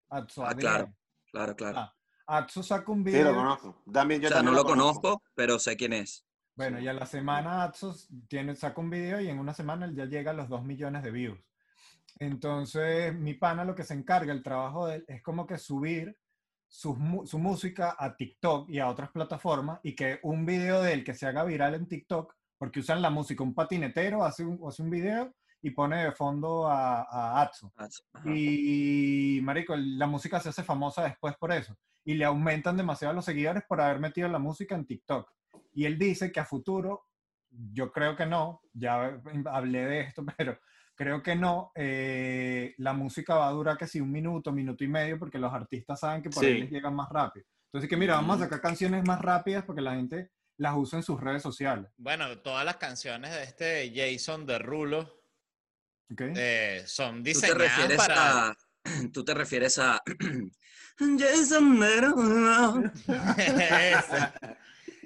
Atso 0.08 0.46
ah, 0.46 0.54
claro, 0.54 0.94
claro, 1.32 1.56
claro. 1.56 1.78
Ah, 1.78 1.94
Atso 2.28 2.62
saca 2.62 2.90
un 2.92 3.02
video. 3.02 3.26
Sí, 3.26 3.28
lo 3.28 3.34
conozco. 3.34 3.82
También 3.92 4.20
yo 4.20 4.28
o 4.28 4.32
sea, 4.32 4.42
no 4.44 4.52
lo 4.52 4.64
conozco, 4.64 5.20
pero 5.34 5.58
sé 5.58 5.76
quién 5.76 5.92
es. 5.92 6.24
Bueno, 6.54 6.78
y 6.78 6.86
a 6.86 6.92
la 6.92 7.04
semana 7.04 7.64
Atsos 7.64 8.08
tiene, 8.28 8.54
saca 8.54 8.80
un 8.80 8.90
video 8.90 9.20
y 9.20 9.28
en 9.28 9.40
una 9.40 9.54
semana 9.54 9.86
él 9.86 9.96
ya 9.96 10.04
llega 10.04 10.30
a 10.30 10.34
los 10.34 10.48
2 10.48 10.64
millones 10.64 11.02
de 11.02 11.10
views. 11.10 11.38
Entonces, 12.18 13.14
mi 13.14 13.34
pana 13.34 13.64
lo 13.64 13.74
que 13.74 13.84
se 13.84 13.94
encarga, 13.94 14.32
el 14.32 14.42
trabajo 14.42 14.86
de 14.86 14.96
él, 14.96 15.04
es 15.08 15.22
como 15.22 15.46
que 15.46 15.58
subir 15.58 16.16
su, 16.68 17.22
su, 17.26 17.38
música 17.38 17.94
a 17.98 18.16
TikTok 18.16 18.68
y 18.70 18.78
a 18.78 18.88
otras 18.88 19.10
plataformas 19.10 19.80
y 19.82 19.94
que 19.94 20.18
un 20.22 20.44
video 20.44 20.82
de 20.82 20.94
él 20.94 21.04
que 21.04 21.14
se 21.14 21.26
haga 21.26 21.44
viral 21.44 21.74
en 21.74 21.86
TikTok, 21.86 22.34
porque 22.58 22.80
usan 22.80 23.02
la 23.02 23.10
música, 23.10 23.44
un 23.44 23.54
patinetero 23.54 24.24
hace 24.24 24.44
un, 24.44 24.58
hace 24.66 24.82
un 24.82 24.90
video 24.90 25.34
y 25.62 25.70
pone 25.70 26.04
de 26.04 26.12
fondo 26.12 26.66
a, 26.68 27.02
a 27.02 27.42
Atso. 27.42 27.72
Y, 28.24 29.40
marico, 29.42 29.74
la 29.76 30.06
música 30.06 30.40
se 30.40 30.50
hace 30.50 30.62
famosa 30.62 31.04
después 31.04 31.36
por 31.36 31.52
eso. 31.52 31.76
Y 32.04 32.14
le 32.14 32.24
aumentan 32.24 32.76
demasiado 32.76 33.14
los 33.14 33.24
seguidores 33.24 33.64
por 33.68 33.80
haber 33.80 33.98
metido 33.98 34.28
la 34.28 34.38
música 34.38 34.74
en 34.74 34.86
TikTok. 34.86 35.28
Y 35.72 35.84
él 35.84 35.98
dice 35.98 36.30
que 36.30 36.40
a 36.40 36.44
futuro, 36.44 37.06
yo 37.50 37.90
creo 37.90 38.16
que 38.16 38.26
no, 38.26 38.60
ya 38.72 39.20
hablé 39.46 39.84
de 39.86 40.00
esto, 40.02 40.24
pero 40.38 40.58
creo 40.96 41.22
que 41.22 41.36
no, 41.36 41.70
eh, 41.74 42.74
la 42.78 42.92
música 42.92 43.36
va 43.36 43.48
a 43.48 43.52
durar 43.52 43.76
casi 43.76 44.00
un 44.00 44.10
minuto, 44.10 44.50
minuto 44.50 44.82
y 44.82 44.88
medio, 44.88 45.18
porque 45.18 45.38
los 45.38 45.52
artistas 45.52 46.00
saben 46.00 46.22
que 46.22 46.30
por 46.30 46.44
ahí 46.44 46.60
les 46.60 46.70
llegan 46.70 46.94
más 46.94 47.08
rápido. 47.10 47.46
Entonces, 47.66 47.88
que 47.88 47.96
mira, 47.96 48.14
vamos 48.14 48.40
a 48.40 48.44
sacar 48.44 48.60
canciones 48.60 49.04
más 49.04 49.20
rápidas 49.20 49.64
porque 49.64 49.82
la 49.82 49.94
gente 49.94 50.30
las 50.56 50.74
usa 50.76 50.98
en 50.98 51.02
sus 51.02 51.20
redes 51.20 51.42
sociales. 51.42 51.90
Bueno, 51.98 52.38
todas 52.38 52.64
las 52.64 52.76
canciones 52.78 53.32
de 53.32 53.42
este 53.42 53.92
Jason 53.94 54.46
de 54.46 54.58
Rulo 54.58 55.20
eh, 56.18 56.82
son 56.86 57.22
diseñadas 57.22 57.96
para... 57.96 58.56
tú 59.12 59.24
te 59.24 59.34
refieres 59.34 59.78
a 59.78 60.00
Jason 60.98 61.78
Derulo. 61.78 62.82
Ese, 63.36 64.32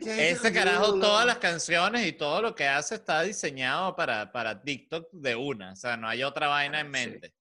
ese 0.06 0.52
carajo, 0.52 0.98
todas 0.98 1.26
las 1.26 1.38
canciones 1.38 2.06
y 2.06 2.12
todo 2.12 2.42
lo 2.42 2.54
que 2.54 2.66
hace 2.68 2.94
está 2.96 3.22
diseñado 3.22 3.94
para, 3.96 4.32
para 4.32 4.62
TikTok 4.62 5.08
de 5.12 5.36
una. 5.36 5.72
O 5.72 5.76
sea, 5.76 5.96
no 5.96 6.08
hay 6.08 6.22
otra 6.22 6.48
vaina 6.48 6.80
en 6.80 6.86
Sí. 6.86 6.92
mente. 6.92 7.34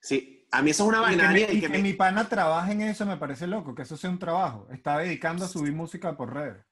Sí, 0.00 0.46
a 0.50 0.60
mí 0.60 0.70
eso 0.70 0.82
es 0.84 0.88
una 0.88 0.98
Y 1.12 1.16
que, 1.16 1.22
vaina 1.22 1.30
mi, 1.32 1.40
y 1.40 1.46
que 1.46 1.60
que 1.60 1.68
me- 1.68 1.78
mi 1.82 1.92
pana 1.94 2.28
trabaje 2.28 2.72
en 2.72 2.82
eso 2.82 3.06
me 3.06 3.16
parece 3.16 3.46
loco, 3.46 3.74
que 3.74 3.82
eso 3.82 3.96
sea 3.96 4.10
un 4.10 4.18
trabajo. 4.18 4.68
Está 4.70 4.98
dedicando 4.98 5.44
a 5.44 5.48
subir 5.48 5.72
música 5.72 6.16
por 6.16 6.32
redes. 6.34 6.64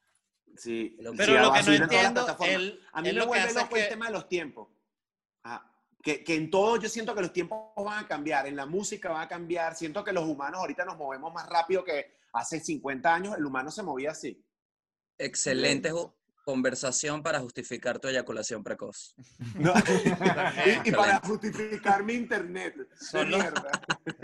Sí, 0.57 0.97
Pero 0.99 1.13
sí, 1.25 1.31
lo 1.33 1.53
que 1.53 1.63
no 1.63 1.73
en 1.73 1.83
entiendo, 1.85 2.25
plataformas. 2.25 2.55
él, 2.57 2.81
A 2.93 3.01
mí 3.01 3.09
él 3.09 3.15
me 3.15 3.19
lo 3.21 3.25
que 3.25 3.29
vuelve 3.29 3.49
es 3.49 3.55
loco 3.55 3.77
el 3.77 3.83
que... 3.85 3.89
tema 3.89 4.07
de 4.07 4.13
los 4.13 4.29
tiempos. 4.29 4.69
Ajá. 5.45 5.67
Que, 6.03 6.23
que 6.25 6.35
en 6.35 6.51
todo 6.51 6.77
yo 6.79 6.89
siento 6.89 7.15
que 7.15 7.23
los 7.23 7.33
tiempos 7.33 7.59
van 7.77 8.05
a 8.05 8.09
cambiar, 8.09 8.47
en 8.49 8.57
la 8.57 8.67
música 8.67 9.09
va 9.11 9.23
a 9.23 9.29
cambiar. 9.29 9.75
Siento 9.77 10.03
que 10.05 10.13
los 10.13 10.25
humanos 10.25 10.59
ahorita 10.61 10.85
nos 10.85 10.97
movemos 10.99 11.33
más 11.33 11.49
rápido 11.49 11.85
que 11.85 12.19
hace 12.35 12.59
50 12.61 13.15
años 13.15 13.37
el 13.39 13.47
humano 13.47 13.71
se 13.71 13.83
movía 13.85 14.11
así. 14.11 14.45
Excelente 15.23 15.93
conversación 16.45 17.23
para 17.23 17.39
justificar 17.41 17.99
tu 17.99 18.09
eyaculación 18.09 18.65
precoz. 18.65 19.15
No. 19.55 19.73
y, 20.85 20.89
y 20.89 20.93
para 20.93 21.21
justificar 21.21 22.03
mi 22.03 22.15
internet. 22.15 22.75
Son 23.01 23.31
los-. 23.31 23.45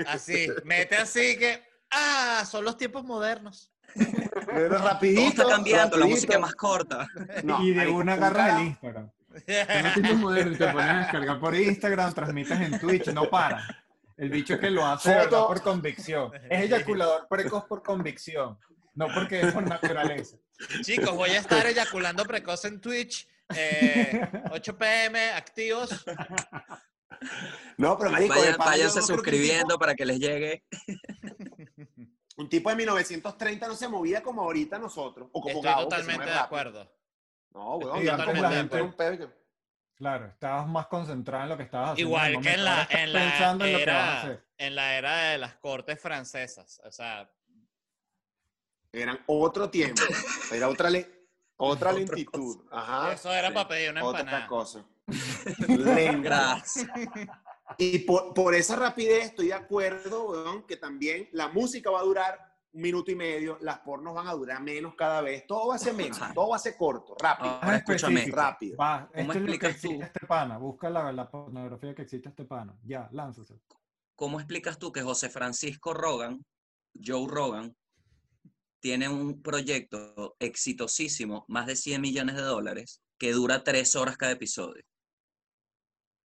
Así, 0.06 0.48
mete 0.64 0.96
así 0.96 1.38
que... 1.38 1.62
Ah, 1.90 2.44
son 2.50 2.64
los 2.64 2.76
tiempos 2.76 3.04
modernos. 3.04 3.72
Pero 3.94 4.76
Todo 4.76 4.88
rapidito. 4.88 5.22
está 5.28 5.46
cambiando, 5.46 5.96
la 5.96 6.06
música 6.06 6.34
es 6.34 6.40
más 6.40 6.54
corta. 6.54 7.06
No, 7.44 7.62
y 7.62 7.72
de 7.72 7.86
una 7.86 8.18
carajo. 8.18 8.58
el 8.58 8.66
Instagram. 8.66 9.10
Son 9.94 10.20
modernos, 10.20 10.58
te 10.58 10.68
pones 10.68 10.90
a 10.90 10.98
descargar 10.98 11.40
por 11.40 11.54
Instagram, 11.54 12.12
transmites 12.12 12.60
en 12.60 12.78
Twitch, 12.78 13.06
no 13.08 13.30
para. 13.30 13.64
El 14.16 14.30
bicho 14.30 14.54
es 14.54 14.60
que 14.60 14.70
lo 14.70 14.84
hace 14.84 15.16
por 15.28 15.62
convicción. 15.62 16.32
Es 16.50 16.64
eyaculador 16.64 17.26
precoz 17.28 17.64
por 17.64 17.82
convicción, 17.82 18.58
no 18.94 19.06
porque 19.14 19.40
es 19.40 19.52
por 19.54 19.66
naturaleza. 19.66 20.36
Chicos, 20.82 21.14
voy 21.14 21.30
a 21.30 21.38
estar 21.38 21.66
eyaculando 21.66 22.24
precoz 22.24 22.64
en 22.64 22.80
Twitch. 22.80 23.28
eh, 23.56 24.28
8 24.50 24.76
pm, 24.78 25.30
activos. 25.30 25.90
No, 27.76 27.96
pero 27.98 28.10
marico, 28.10 28.34
yo 28.34 28.56
váyanse 28.58 29.00
no 29.00 29.06
suscribiendo 29.06 29.74
tipo- 29.74 29.78
para 29.78 29.94
que 29.94 30.04
les 30.04 30.18
llegue. 30.20 30.64
Un 32.36 32.48
tipo 32.48 32.70
de 32.70 32.76
1930 32.76 33.66
no 33.66 33.74
se 33.74 33.88
movía 33.88 34.22
como 34.22 34.42
ahorita 34.42 34.78
nosotros. 34.78 35.28
O 35.32 35.40
como 35.40 35.56
Estoy 35.56 35.64
Gabo, 35.70 35.82
totalmente 35.84 36.26
de 36.26 36.32
acuerdo. 36.38 36.92
No, 37.52 37.76
weón, 37.78 38.06
como 38.24 38.42
la 38.42 38.50
gente 38.52 38.82
un 38.82 38.92
pedo 38.92 39.18
que- 39.18 39.38
Claro, 39.96 40.26
estabas 40.26 40.68
más 40.68 40.86
concentrado 40.86 41.42
en 41.42 41.48
lo 41.48 41.56
que 41.56 41.64
estabas 41.64 41.90
haciendo. 41.92 42.08
Igual 42.10 42.40
que 42.40 42.50
en 42.52 42.64
la, 42.64 42.86
en, 42.88 43.12
la 43.12 43.18
pensando 43.18 43.64
en 43.64 43.72
lo 43.72 43.78
que 43.80 43.86
vas 43.86 43.94
a 43.96 44.00
era, 44.12 44.18
hacer. 44.20 44.44
en 44.58 44.74
la 44.76 44.94
era 44.96 45.16
de 45.30 45.38
las 45.38 45.54
cortes 45.56 46.00
francesas. 46.00 46.80
O 46.84 46.92
sea, 46.92 47.28
Eran 48.92 49.20
otro 49.26 49.68
tiempo. 49.70 50.02
Era 50.52 50.68
otra, 50.68 50.90
le- 50.90 51.26
otra 51.56 51.90
Otra 51.90 51.92
lentitud. 51.92 52.64
Ajá. 52.70 53.12
eso 53.12 53.32
era 53.32 53.48
sí. 53.48 53.54
para 53.54 53.68
pedir 53.68 53.90
una 53.90 54.04
Otra 54.04 54.20
empanada. 54.20 54.46
cosa. 54.46 54.84
Lenta. 55.66 56.18
Gracias. 56.22 56.88
Y 57.76 57.98
por, 58.00 58.32
por 58.32 58.54
esa 58.54 58.76
rapidez 58.76 59.26
estoy 59.26 59.48
de 59.48 59.54
acuerdo, 59.54 60.30
weón, 60.30 60.66
que 60.66 60.76
también 60.76 61.28
la 61.32 61.48
música 61.48 61.90
va 61.90 62.00
a 62.00 62.04
durar 62.04 62.38
un 62.72 62.82
minuto 62.82 63.10
y 63.10 63.14
medio, 63.16 63.58
las 63.60 63.80
pornos 63.80 64.14
van 64.14 64.28
a 64.28 64.32
durar 64.34 64.62
menos 64.62 64.94
cada 64.94 65.20
vez, 65.20 65.46
todo 65.46 65.68
va 65.68 65.74
a 65.74 65.78
ser 65.78 65.94
menos, 65.94 66.18
todo 66.34 66.50
va 66.50 66.56
a 66.56 66.60
ser 66.60 66.76
corto, 66.76 67.14
rápido. 67.20 67.50
Ahora 67.62 67.76
escúchame. 67.78 68.14
específico. 68.20 68.36
Rápido. 68.36 68.76
Va, 68.76 69.08
¿Cómo 69.12 69.32
esto 69.32 69.44
es 69.44 69.50
lo 69.52 69.58
que 69.58 69.66
explicas 69.66 69.80
tú? 69.80 70.02
este 70.02 70.26
pana. 70.26 70.58
Busca 70.58 70.90
la, 70.90 71.12
la 71.12 71.30
pornografía 71.30 71.94
que 71.94 72.02
existe 72.02 72.28
este 72.28 72.44
pana. 72.44 72.74
Ya, 72.84 73.08
lánzase. 73.12 73.58
¿Cómo 74.14 74.38
explicas 74.38 74.78
tú 74.78 74.92
que 74.92 75.02
José 75.02 75.28
Francisco 75.28 75.92
Rogan, 75.94 76.44
Joe 77.04 77.26
Rogan, 77.28 77.74
tiene 78.80 79.08
un 79.08 79.42
proyecto 79.42 80.36
exitosísimo, 80.38 81.44
más 81.48 81.66
de 81.66 81.76
100 81.76 82.00
millones 82.00 82.36
de 82.36 82.42
dólares, 82.42 83.02
que 83.18 83.32
dura 83.32 83.64
tres 83.64 83.96
horas 83.96 84.16
cada 84.16 84.32
episodio? 84.32 84.82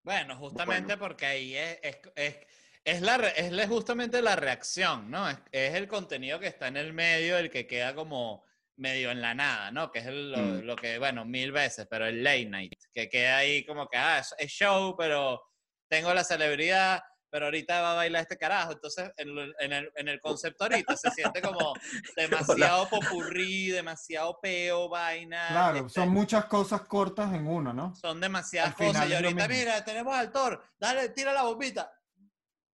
Bueno, 0.04 0.36
justamente 0.36 0.94
Bueno. 0.96 0.98
porque 1.00 1.26
ahí 1.26 1.56
es, 1.56 1.78
es, 1.82 1.96
es, 2.14 2.36
es 2.84 3.00
la, 3.02 3.16
es 3.28 3.50
la- 3.52 3.66
justamente 3.66 4.20
la 4.20 4.36
reacción, 4.36 5.10
¿no? 5.10 5.28
Es, 5.28 5.38
es 5.50 5.74
el 5.74 5.88
contenido 5.88 6.38
que 6.38 6.46
está 6.48 6.68
en 6.68 6.76
el 6.76 6.92
medio, 6.92 7.38
el 7.38 7.50
que 7.50 7.66
queda 7.66 7.94
como 7.94 8.44
medio 8.76 9.10
en 9.10 9.20
la 9.22 9.34
nada, 9.34 9.70
¿no? 9.70 9.90
Que 9.90 10.00
es 10.00 10.06
el- 10.06 10.32
lo, 10.32 10.38
Mm. 10.38 10.60
lo 10.64 10.76
que, 10.76 10.98
bueno, 10.98 11.24
mil 11.24 11.52
veces, 11.52 11.86
pero 11.88 12.06
el 12.06 12.22
late 12.22 12.44
night, 12.46 12.72
que 12.92 13.08
queda 13.08 13.38
ahí 13.38 13.64
como 13.64 13.88
que, 13.88 13.96
ah, 13.96 14.18
es, 14.18 14.34
es 14.38 14.50
show, 14.50 14.94
pero 14.96 15.42
tengo 15.88 16.12
la 16.12 16.24
celebridad, 16.24 17.02
pero 17.34 17.46
ahorita 17.46 17.80
va 17.80 17.90
a 17.90 17.94
bailar 17.96 18.22
este 18.22 18.38
carajo. 18.38 18.70
Entonces, 18.70 19.10
en, 19.16 19.36
en 19.58 19.72
el, 19.72 19.90
en 19.96 20.08
el 20.08 20.20
concepto 20.20 20.62
ahorita 20.66 20.96
se 20.96 21.10
siente 21.10 21.42
como 21.42 21.72
demasiado 22.16 22.88
popurrí, 22.88 23.70
demasiado 23.70 24.38
peo, 24.40 24.88
vaina. 24.88 25.48
Claro, 25.48 25.78
este, 25.78 25.88
son 26.00 26.10
muchas 26.10 26.44
cosas 26.44 26.82
cortas 26.82 27.34
en 27.34 27.44
uno, 27.48 27.72
¿no? 27.72 27.92
son 27.96 28.20
demasiadas 28.20 28.70
Al 28.70 28.76
final 28.76 28.92
cosas. 28.94 29.10
Y 29.10 29.14
ahorita, 29.14 29.48
mira, 29.48 29.84
tenemos 29.84 30.14
al 30.14 30.30
Thor, 30.30 30.62
dale, 30.78 31.08
tira 31.08 31.32
la 31.32 31.42
bombita. 31.42 31.90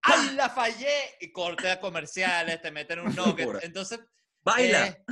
¡Ay, 0.02 0.32
la 0.34 0.50
fallé! 0.50 1.16
Y 1.22 1.32
corte 1.32 1.70
a 1.70 1.80
comerciales, 1.80 2.60
te 2.60 2.70
meten 2.70 2.98
un 3.00 3.14
nugget. 3.16 3.64
Entonces, 3.64 4.00
¡Baila! 4.42 4.88
eh, 4.88 5.04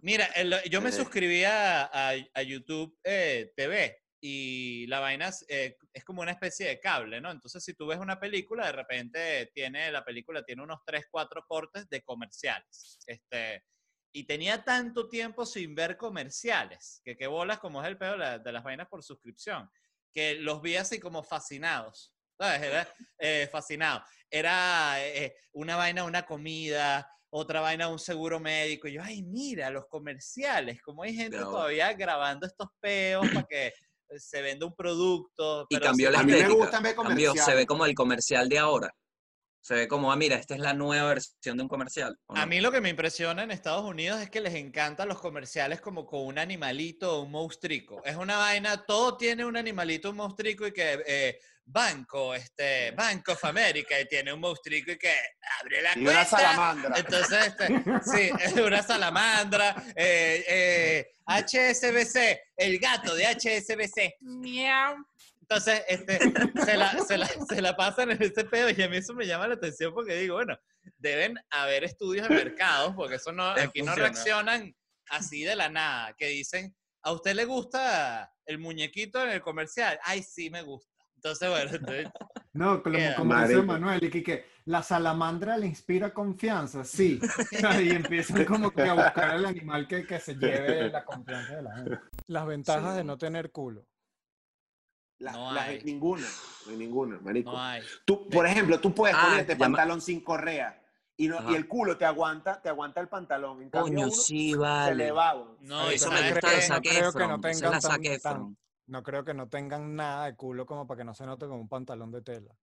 mira, 0.00 0.24
el- 0.34 0.60
yo 0.68 0.80
me 0.80 0.90
suscribí 0.90 1.44
a, 1.44 1.84
a- 1.84 2.14
a 2.34 2.42
YouTube 2.42 2.98
eh, 3.04 3.52
TV 3.56 4.01
y 4.24 4.86
la 4.86 5.00
vaina 5.00 5.28
es, 5.28 5.44
eh, 5.48 5.76
es 5.92 6.04
como 6.04 6.22
una 6.22 6.30
especie 6.30 6.68
de 6.68 6.78
cable, 6.78 7.20
¿no? 7.20 7.32
Entonces, 7.32 7.64
si 7.64 7.74
tú 7.74 7.88
ves 7.88 7.98
una 7.98 8.20
película, 8.20 8.66
de 8.66 8.72
repente 8.72 9.50
tiene, 9.52 9.90
la 9.90 10.04
película 10.04 10.44
tiene 10.44 10.62
unos 10.62 10.78
3, 10.86 11.06
4 11.10 11.44
cortes 11.44 11.88
de 11.88 12.02
comerciales. 12.02 13.00
Este, 13.04 13.64
y 14.14 14.24
tenía 14.24 14.62
tanto 14.62 15.08
tiempo 15.08 15.44
sin 15.44 15.74
ver 15.74 15.96
comerciales, 15.96 17.00
que 17.04 17.16
qué 17.16 17.26
bolas 17.26 17.58
como 17.58 17.82
es 17.82 17.88
el 17.88 17.98
pedo 17.98 18.12
de, 18.12 18.18
la- 18.18 18.38
de 18.38 18.52
las 18.52 18.62
vainas 18.62 18.86
por 18.86 19.02
suscripción, 19.02 19.68
que 20.14 20.36
los 20.36 20.62
vi 20.62 20.76
así 20.76 21.00
como 21.00 21.24
fascinados. 21.24 22.14
¿Sabes? 22.38 22.62
Era 22.62 22.94
eh, 23.18 23.48
fascinado. 23.50 24.04
Era 24.30 25.04
eh, 25.04 25.34
una 25.52 25.74
vaina, 25.76 26.04
una 26.04 26.24
comida, 26.24 27.08
otra 27.28 27.60
vaina, 27.60 27.88
un 27.88 27.98
seguro 27.98 28.38
médico. 28.38 28.86
Y 28.86 28.92
yo, 28.92 29.02
ay, 29.02 29.22
mira, 29.24 29.68
los 29.70 29.86
comerciales, 29.88 30.80
como 30.80 31.02
hay 31.02 31.14
gente 31.14 31.36
Bravo. 31.38 31.52
todavía 31.52 31.92
grabando 31.94 32.46
estos 32.46 32.68
peos 32.80 33.28
para 33.32 33.46
que 33.48 33.72
se 34.18 34.42
venda 34.42 34.66
un 34.66 34.74
producto. 34.74 35.66
Y 35.68 35.76
pero 35.76 35.86
cambió 35.86 36.08
sí- 36.08 36.12
la 36.12 36.20
A 36.20 36.22
mí 36.24 36.32
me 36.32 36.48
gustan 36.48 36.82
ver 36.82 36.94
Cambió, 36.94 37.34
se 37.34 37.54
ve 37.54 37.66
como 37.66 37.86
el 37.86 37.94
comercial 37.94 38.48
de 38.48 38.58
ahora. 38.58 38.94
Se 39.64 39.74
ve 39.74 39.86
como, 39.86 40.10
ah, 40.10 40.16
mira, 40.16 40.34
esta 40.34 40.54
es 40.54 40.60
la 40.60 40.74
nueva 40.74 41.08
versión 41.10 41.56
de 41.56 41.62
un 41.62 41.68
comercial. 41.68 42.18
¿o 42.26 42.36
A 42.36 42.46
mí 42.46 42.60
lo 42.60 42.72
que 42.72 42.80
me 42.80 42.88
impresiona 42.88 43.44
en 43.44 43.52
Estados 43.52 43.84
Unidos 43.84 44.20
es 44.20 44.28
que 44.28 44.40
les 44.40 44.54
encantan 44.54 45.08
los 45.08 45.20
comerciales 45.20 45.80
como 45.80 46.04
con 46.04 46.26
un 46.26 46.38
animalito 46.38 47.18
o 47.18 47.22
un 47.22 47.30
monstruico. 47.30 48.02
Es 48.04 48.16
una 48.16 48.38
vaina, 48.38 48.84
todo 48.84 49.16
tiene 49.16 49.44
un 49.44 49.56
animalito, 49.56 50.10
un 50.10 50.16
monstruico 50.16 50.66
y 50.66 50.72
que 50.72 51.00
eh, 51.06 51.38
banco, 51.64 52.34
este, 52.34 52.90
Bank 52.92 53.28
of 53.28 53.44
America 53.44 53.98
y 54.00 54.06
tiene 54.06 54.32
un 54.32 54.40
monstruico 54.40 54.92
y 54.92 54.98
que 54.98 55.14
abre 55.60 55.82
la 55.82 55.98
Y 55.98 56.06
una 56.06 56.24
salamandra. 56.24 56.98
Entonces, 56.98 57.46
este, 57.46 57.66
sí, 58.04 58.30
es 58.40 58.52
una 58.54 58.82
salamandra. 58.82 59.74
eh, 59.96 60.44
eh, 60.48 61.14
HSBC, 61.26 62.40
el 62.56 62.78
gato 62.78 63.14
de 63.14 63.26
HSBC. 63.26 64.16
Miau. 64.20 64.96
Entonces, 65.40 65.82
este, 65.86 66.18
se, 66.64 66.76
la, 66.76 66.98
se, 66.98 67.18
la, 67.18 67.28
se 67.28 67.60
la 67.62 67.76
pasan 67.76 68.10
en 68.10 68.22
ese 68.22 68.44
pedo 68.44 68.70
y 68.70 68.82
a 68.82 68.88
mí 68.88 68.96
eso 68.96 69.12
me 69.14 69.26
llama 69.26 69.48
la 69.48 69.54
atención 69.54 69.92
porque 69.92 70.14
digo, 70.16 70.36
bueno, 70.36 70.58
deben 70.98 71.38
haber 71.50 71.84
estudios 71.84 72.28
de 72.28 72.34
mercados 72.34 72.94
porque 72.96 73.16
eso 73.16 73.32
no, 73.32 73.54
Les 73.54 73.66
aquí 73.66 73.82
no 73.82 73.94
reaccionan 73.94 74.74
así 75.10 75.42
de 75.42 75.56
la 75.56 75.68
nada, 75.68 76.14
que 76.16 76.28
dicen, 76.28 76.74
¿a 77.02 77.12
usted 77.12 77.34
le 77.34 77.44
gusta 77.44 78.32
el 78.46 78.58
muñequito 78.58 79.22
en 79.22 79.30
el 79.30 79.42
comercial? 79.42 79.98
Ay, 80.04 80.22
sí, 80.22 80.48
me 80.48 80.62
gusta. 80.62 80.91
Entonces, 81.22 81.48
bueno, 81.50 81.70
entonces, 81.72 82.08
No, 82.52 82.82
como, 82.82 82.96
Queda. 82.96 83.14
como 83.14 83.36
dice. 83.46 83.62
Manuel, 83.62 84.02
y 84.04 84.10
que, 84.10 84.22
que 84.24 84.44
la 84.64 84.82
salamandra 84.82 85.56
le 85.56 85.66
inspira 85.66 86.12
confianza, 86.12 86.84
sí. 86.84 87.20
y 87.80 87.90
empiezan 87.90 88.44
como 88.44 88.72
que 88.72 88.82
a 88.82 88.94
buscar 88.94 89.36
el 89.36 89.46
animal 89.46 89.86
que, 89.86 90.04
que 90.04 90.18
se 90.18 90.34
lleve 90.34 90.90
la 90.90 91.04
confianza 91.04 91.56
de 91.56 91.62
la 91.62 91.76
gente. 91.76 91.98
Las 92.26 92.46
ventajas 92.46 92.90
Sí. 92.92 92.96
de 92.98 93.04
no 93.04 93.16
tener 93.18 93.52
culo. 93.52 93.86
La- 95.18 95.32
No 95.32 95.52
la- 95.52 95.62
hay. 95.62 95.80
ninguna, 95.84 96.26
no 96.66 96.72
hay 96.72 96.76
ninguna, 96.76 97.18
marico. 97.20 97.52
no 97.52 97.62
hay. 97.62 97.82
Tú, 98.04 98.28
por 98.28 98.44
ejemplo, 98.44 98.80
tú 98.80 98.92
puedes 98.92 99.16
Ah, 99.16 99.26
ponerte 99.30 99.54
pantalón 99.54 100.00
sin 100.00 100.20
correa 100.22 100.82
y, 101.16 101.28
no, 101.28 101.52
y 101.52 101.54
el 101.54 101.68
culo 101.68 101.96
te 101.96 102.04
aguanta, 102.04 102.60
te 102.60 102.68
aguanta 102.68 103.00
el 103.00 103.06
pantalón. 103.08 103.62
En 103.62 103.70
cambio, 103.70 103.94
Coño, 103.94 104.06
uno 104.08 104.10
sí, 104.16 104.50
se 104.50 104.56
le 104.56 104.60
vale. 104.60 105.12
va. 105.12 105.34
weón. 105.36 105.56
No, 105.60 105.88
Eso 105.88 106.10
me 106.10 106.28
gusta 106.32 106.50
de 106.50 106.60
Zac 106.62 106.84
no 106.84 106.90
creo 106.90 107.12
que 107.12 107.26
no 107.28 107.40
tengan 107.40 107.80
tan- 107.80 108.20
tan-. 108.20 108.56
No 108.86 109.02
creo 109.02 109.24
que 109.24 109.34
no 109.34 109.48
tengan 109.48 109.94
nada 109.94 110.26
de 110.26 110.36
culo 110.36 110.66
como 110.66 110.86
para 110.86 110.98
que 110.98 111.04
no 111.04 111.14
se 111.14 111.24
note 111.24 111.46
como 111.46 111.60
un 111.60 111.68
pantalón 111.68 112.10
de 112.10 112.22
tela. 112.22 112.54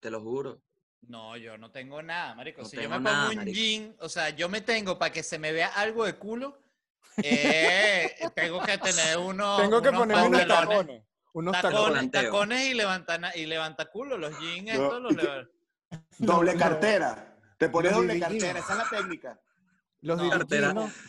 Te 0.00 0.10
lo 0.10 0.20
juro. 0.20 0.60
No, 1.08 1.36
yo 1.36 1.58
no 1.58 1.70
tengo 1.70 2.02
nada, 2.02 2.34
marico. 2.34 2.62
No 2.62 2.68
si 2.68 2.76
yo 2.76 2.82
me 2.82 2.88
tengo 2.88 2.96
pongo 2.96 3.10
nada, 3.10 3.30
un 3.30 3.36
marico. 3.36 3.54
jean, 3.54 3.96
o 4.00 4.08
sea, 4.08 4.30
yo 4.30 4.48
me 4.48 4.60
tengo 4.60 4.98
para 4.98 5.12
que 5.12 5.22
se 5.22 5.38
me 5.38 5.52
vea 5.52 5.68
algo 5.68 6.04
de 6.04 6.14
culo, 6.14 6.58
eh, 7.22 8.14
tengo 8.34 8.62
que 8.62 8.78
tener 8.78 9.18
uno, 9.18 9.56
Tengo 9.58 9.82
que 9.82 9.88
unos 9.88 10.00
ponerme 10.00 10.26
unos 10.26 10.46
tacones. 10.46 11.02
Unos 11.32 11.60
tacones. 12.10 12.66
y 12.66 12.74
levanta, 12.74 13.36
y 13.36 13.46
levanta 13.46 13.90
culo, 13.90 14.16
los 14.16 14.38
jeans 14.38 14.78
No, 14.78 14.84
estos 14.84 15.02
los 15.02 15.16
Doble 16.18 16.56
cartera. 16.56 17.36
Te 17.58 17.68
pones 17.68 17.92
doble 17.92 18.18
cartera, 18.18 18.58
esa 18.58 18.72
es 18.72 18.78
la 18.78 18.88
técnica. 18.88 19.40
Los. 20.04 20.20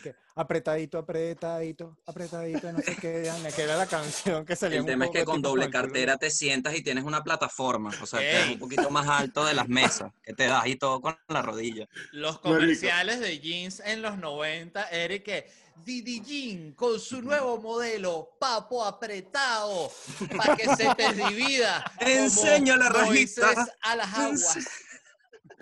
Que 0.02 0.14
apretadito, 0.34 0.98
apretadito, 0.98 1.98
apretadito, 2.06 2.72
no 2.72 2.78
sé 2.80 2.96
qué, 2.96 3.22
ya 3.24 3.36
me 3.38 3.52
queda 3.52 3.76
la 3.76 3.86
canción 3.86 4.44
que 4.44 4.56
salía 4.56 4.78
El 4.78 4.86
tema 4.86 5.06
es 5.06 5.10
que 5.10 5.24
con 5.24 5.40
doble 5.40 5.66
culo. 5.66 5.72
cartera 5.72 6.16
te 6.16 6.30
sientas 6.30 6.74
y 6.74 6.82
tienes 6.82 7.04
una 7.04 7.22
plataforma, 7.22 7.90
o 8.02 8.06
sea, 8.06 8.20
que 8.20 8.42
es 8.42 8.48
un 8.50 8.58
poquito 8.58 8.90
más 8.90 9.06
alto 9.08 9.44
de 9.44 9.54
las 9.54 9.68
mesas, 9.68 10.12
que 10.22 10.32
te 10.32 10.46
das 10.46 10.66
y 10.66 10.76
todo 10.76 11.00
con 11.00 11.16
la 11.28 11.42
rodilla. 11.42 11.88
Los 12.12 12.38
comerciales 12.38 13.20
de 13.20 13.38
jeans 13.38 13.80
en 13.84 14.02
los 14.02 14.18
90 14.18 14.88
era 14.90 15.18
que 15.20 15.46
Didi 15.84 16.22
Jean 16.22 16.72
con 16.72 16.98
su 16.98 17.22
nuevo 17.22 17.58
modelo, 17.58 18.36
papo 18.38 18.84
apretado, 18.84 19.90
para 20.36 20.56
que 20.56 20.74
se 20.74 20.94
te 20.94 21.12
divida. 21.12 21.84
Enseña 22.00 22.76
la 22.76 22.88
rajita. 22.88 23.66
a 23.82 23.96
las 23.96 24.14
aguas. 24.14 24.58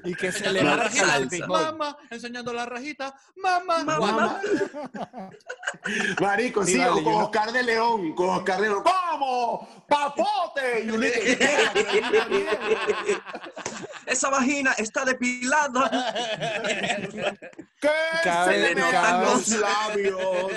Y 0.04 0.14
que 0.14 0.30
se 0.32 0.50
le 0.50 0.62
la 0.62 0.76
va 0.76 0.82
rajita, 0.84 1.46
mamá, 1.46 1.96
enseñando 2.10 2.52
la 2.52 2.66
rajita, 2.66 3.14
mamá, 3.36 3.84
Mamá. 3.84 4.40
Marico, 6.20 6.64
Sí, 6.64 6.72
sí, 6.72 6.78
vale, 6.78 6.90
o 6.90 6.94
con 7.04 7.12
no- 7.12 7.18
Oscar 7.24 7.52
de 7.52 7.62
León, 7.62 8.14
con 8.14 8.30
Oscar 8.30 8.60
de 8.60 8.68
León. 8.68 8.82
¡Vamos! 8.84 9.68
¡Papote! 9.88 10.86
Esa 14.06 14.28
vagina 14.30 14.72
está 14.72 15.04
depilada. 15.04 16.12
¿Qué 17.80 17.88
se 18.44 18.58
le 18.58 18.74
vez- 18.74 19.20
los 19.22 19.48
labios? 19.48 20.52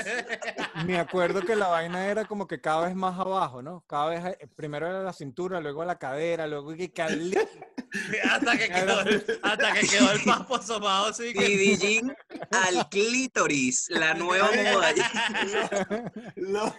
Me 0.86 1.00
acuerdo 1.00 1.42
que 1.42 1.56
la 1.56 1.68
vaina 1.68 2.06
era 2.08 2.25
como 2.25 2.48
que 2.48 2.60
cada 2.62 2.86
vez 2.88 2.96
más 2.96 3.18
abajo, 3.20 3.62
¿no? 3.62 3.84
Cada 3.88 4.10
vez, 4.10 4.25
eh, 4.39 4.48
primero 4.56 4.88
era 4.88 5.01
la 5.01 5.13
cintura, 5.13 5.60
luego 5.60 5.84
la 5.86 5.98
cadera, 5.98 6.48
luego 6.48 6.74
que 6.75 6.94
cali- 6.94 7.38
hasta, 8.32 8.58
que 8.58 8.70
quedó 8.70 9.04
hasta 9.41 9.74
que 9.74 9.88
quedó 9.88 10.12
el 10.12 10.24
papo 10.24 10.56
asomado 10.56 11.08
así 11.08 11.34
que... 11.34 11.46
Didi 11.46 11.77
Jean 11.77 12.15
al 12.51 12.89
clítoris, 12.89 13.88
la 13.89 14.13
nueva 14.13 14.50
moda. 14.51 14.94
Los- 16.36 16.74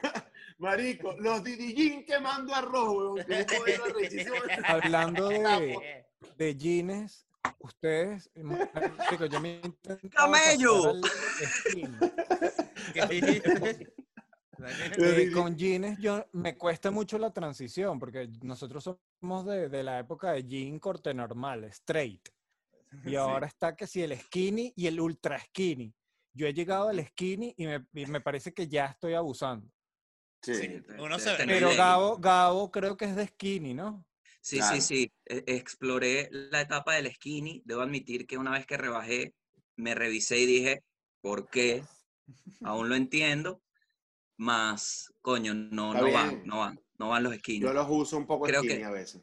marico, 0.59 1.15
los 1.19 1.43
Didijin 1.45 2.05
quemando 2.05 2.55
arroz, 2.55 2.89
weón. 2.89 3.27
que 3.27 3.47
hablando 4.65 5.29
de, 5.29 6.05
de 6.37 6.57
jeans, 6.57 7.27
ustedes, 7.61 8.31
marico, 8.35 9.27
yo 9.27 9.41
me 9.41 9.61
¡Camello! 10.11 10.95
Eh, 14.97 15.31
con 15.33 15.57
jeans 15.57 15.99
yo 16.01 16.27
me 16.33 16.57
cuesta 16.57 16.91
mucho 16.91 17.17
la 17.17 17.33
transición 17.33 18.01
porque 18.01 18.29
nosotros 18.43 18.83
somos 18.83 19.47
de, 19.47 19.69
de 19.69 19.85
la 19.85 20.01
época 20.01 20.33
de 20.33 20.43
jean 20.45 20.81
corte 20.81 21.15
normal, 21.15 21.63
straight. 21.67 22.29
Y 23.15 23.17
ahora 23.17 23.47
está 23.47 23.77
que 23.77 23.87
si 23.87 24.03
el 24.03 24.19
skinny 24.19 24.73
y 24.77 24.87
el 24.87 25.01
ultra 25.01 25.39
skinny. 25.39 25.95
Yo 26.33 26.47
he 26.47 26.55
llegado 26.55 26.89
al 26.89 27.05
skinny 27.05 27.55
y 27.57 27.67
me, 27.67 27.87
y 27.93 28.07
me 28.07 28.21
parece 28.21 28.53
que 28.53 28.69
ya 28.69 28.87
estoy 28.87 29.15
abusando. 29.15 29.69
Sí. 30.43 30.81
Uno 30.99 31.19
se 31.19 31.35
Pero. 31.47 31.75
Gabo, 31.75 32.17
Gabo 32.19 32.71
creo 32.71 32.97
que 32.97 33.07
es 33.07 33.17
de 33.17 33.27
skinny, 33.27 33.75
¿no? 33.75 34.07
Sí, 34.41 34.59
Claro. 34.59 34.77
sí, 34.77 34.81
sí. 34.81 35.13
E- 35.27 35.45
Exploré 35.47 36.29
la 36.31 36.61
etapa 36.61 36.95
del 36.95 37.13
skinny. 37.13 37.63
Debo 37.65 37.83
admitir 37.83 38.27
que 38.27 38.39
una 38.39 38.53
vez 38.53 38.67
que 38.67 38.77
rebajé, 38.77 39.35
me 39.77 39.95
revisé 39.95 40.39
y 40.39 40.47
dije, 40.47 40.85
¿por 41.21 41.51
qué? 41.51 41.83
Aún 42.63 42.89
lo 42.89 42.95
entiendo. 42.95 43.63
Más, 44.37 45.13
coño, 45.21 45.55
no, 45.55 45.93
Está 45.93 46.01
no 46.01 46.07
bien. 46.07 46.43
no 46.47 46.59
van, 46.61 46.81
no 46.99 47.09
van 47.11 47.23
los 47.23 47.35
skinny. 47.37 47.61
Yo 47.61 47.73
los 47.73 47.87
uso 47.89 48.17
un 48.17 48.27
poco 48.27 48.45
Creo 48.47 48.61
skinny 48.61 48.79
que- 48.79 48.85
a 48.85 48.91
veces. 48.91 49.23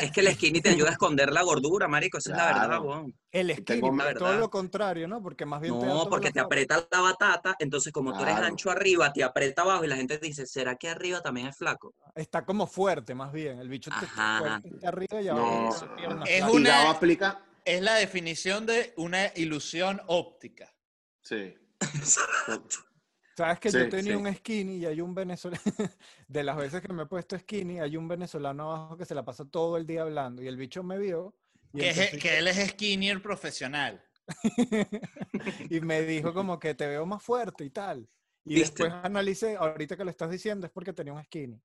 Es 0.00 0.10
que 0.12 0.20
el 0.20 0.32
skinny 0.34 0.60
te 0.60 0.68
ayuda 0.70 0.90
a 0.90 0.92
esconder 0.92 1.32
la 1.32 1.42
gordura, 1.42 1.88
marico. 1.88 2.18
Esa 2.18 2.32
es 2.32 2.36
la 2.36 2.46
verdad, 2.46 2.66
Claro. 2.66 2.82
weón. 2.82 3.14
El 3.30 3.50
Y 3.50 3.54
skinny, 3.54 3.80
todo 3.80 3.92
verdad. 3.96 4.38
lo 4.40 4.50
contrario, 4.50 5.08
¿no? 5.08 5.22
Porque 5.22 5.46
más 5.46 5.60
bien 5.62 5.78
te 5.80 5.86
No, 5.86 5.92
toda 6.00 6.10
porque 6.10 6.26
la 6.28 6.32
te 6.32 6.40
aprieta 6.40 6.86
la 6.90 7.00
batata, 7.00 7.56
entonces 7.58 7.92
como 7.92 8.12
tú 8.12 8.22
eres 8.22 8.34
Claro. 8.34 8.46
ancho 8.46 8.70
arriba, 8.70 9.10
te 9.12 9.24
aprieta 9.24 9.62
abajo 9.62 9.84
y 9.84 9.88
la 9.88 9.96
gente 9.96 10.18
dice, 10.18 10.46
¿será 10.46 10.76
que 10.76 10.90
arriba 10.90 11.22
también 11.22 11.46
es 11.46 11.56
flaco? 11.56 11.94
Está 12.14 12.44
como 12.44 12.66
fuerte, 12.66 13.14
más 13.14 13.32
bien. 13.32 13.58
El 13.58 13.68
bicho 13.70 13.90
te 13.98 14.04
Ajá. 14.04 14.60
fuerte 14.60 14.86
arriba 14.86 15.22
y 15.22 15.24
No. 15.26 15.32
abajo. 15.70 15.96
piernas 15.96 16.28
Es. 16.28 16.40
Y 16.40 16.42
una- 16.56 16.68
Gabo 16.70 16.90
aplica. 16.90 17.40
Es 17.64 17.80
la 17.80 17.94
definición 17.94 18.66
de 18.66 18.92
una 18.98 19.32
ilusión 19.36 20.00
óptica. 20.08 20.74
Sí. 21.22 21.54
Sabes 23.36 23.60
que 23.60 23.70
Sí, 23.70 23.78
yo 23.78 23.88
tenía 23.88 24.16
sí. 24.16 24.22
un 24.22 24.34
skinny 24.34 24.76
y 24.76 24.86
hay 24.86 25.00
un 25.00 25.14
venezolano, 25.14 25.62
de 26.28 26.44
las 26.44 26.56
veces 26.56 26.82
que 26.82 26.92
me 26.92 27.04
he 27.04 27.06
puesto 27.06 27.38
skinny, 27.38 27.80
hay 27.80 27.96
un 27.96 28.06
venezolano 28.08 28.70
abajo 28.72 28.96
que 28.98 29.04
se 29.06 29.14
la 29.14 29.24
pasa 29.24 29.44
todo 29.46 29.76
el 29.78 29.86
día 29.86 30.02
hablando 30.02 30.42
y 30.42 30.48
el 30.48 30.56
bicho 30.56 30.82
me 30.82 30.98
vio 30.98 31.34
y, 31.72 31.78
Que, 31.80 31.88
es- 31.90 32.10
que 32.18 32.38
él 32.38 32.48
es 32.48 32.68
skinnier 32.70 33.22
profesional. 33.22 34.04
y 35.70 35.80
me 35.80 36.02
dijo 36.02 36.32
como 36.34 36.58
que 36.58 36.74
te 36.74 36.86
veo 36.86 37.06
más 37.06 37.22
fuerte 37.22 37.64
y 37.64 37.70
tal. 37.70 38.08
Y 38.44 38.54
¿Viste? 38.54 38.82
después 38.82 38.92
analicé, 39.04 39.56
ahorita 39.56 39.96
que 39.96 40.04
lo 40.04 40.10
estás 40.10 40.30
diciendo 40.30 40.66
es 40.66 40.72
porque 40.72 40.92
tenía 40.92 41.12
un 41.12 41.22
skinny. 41.24 41.60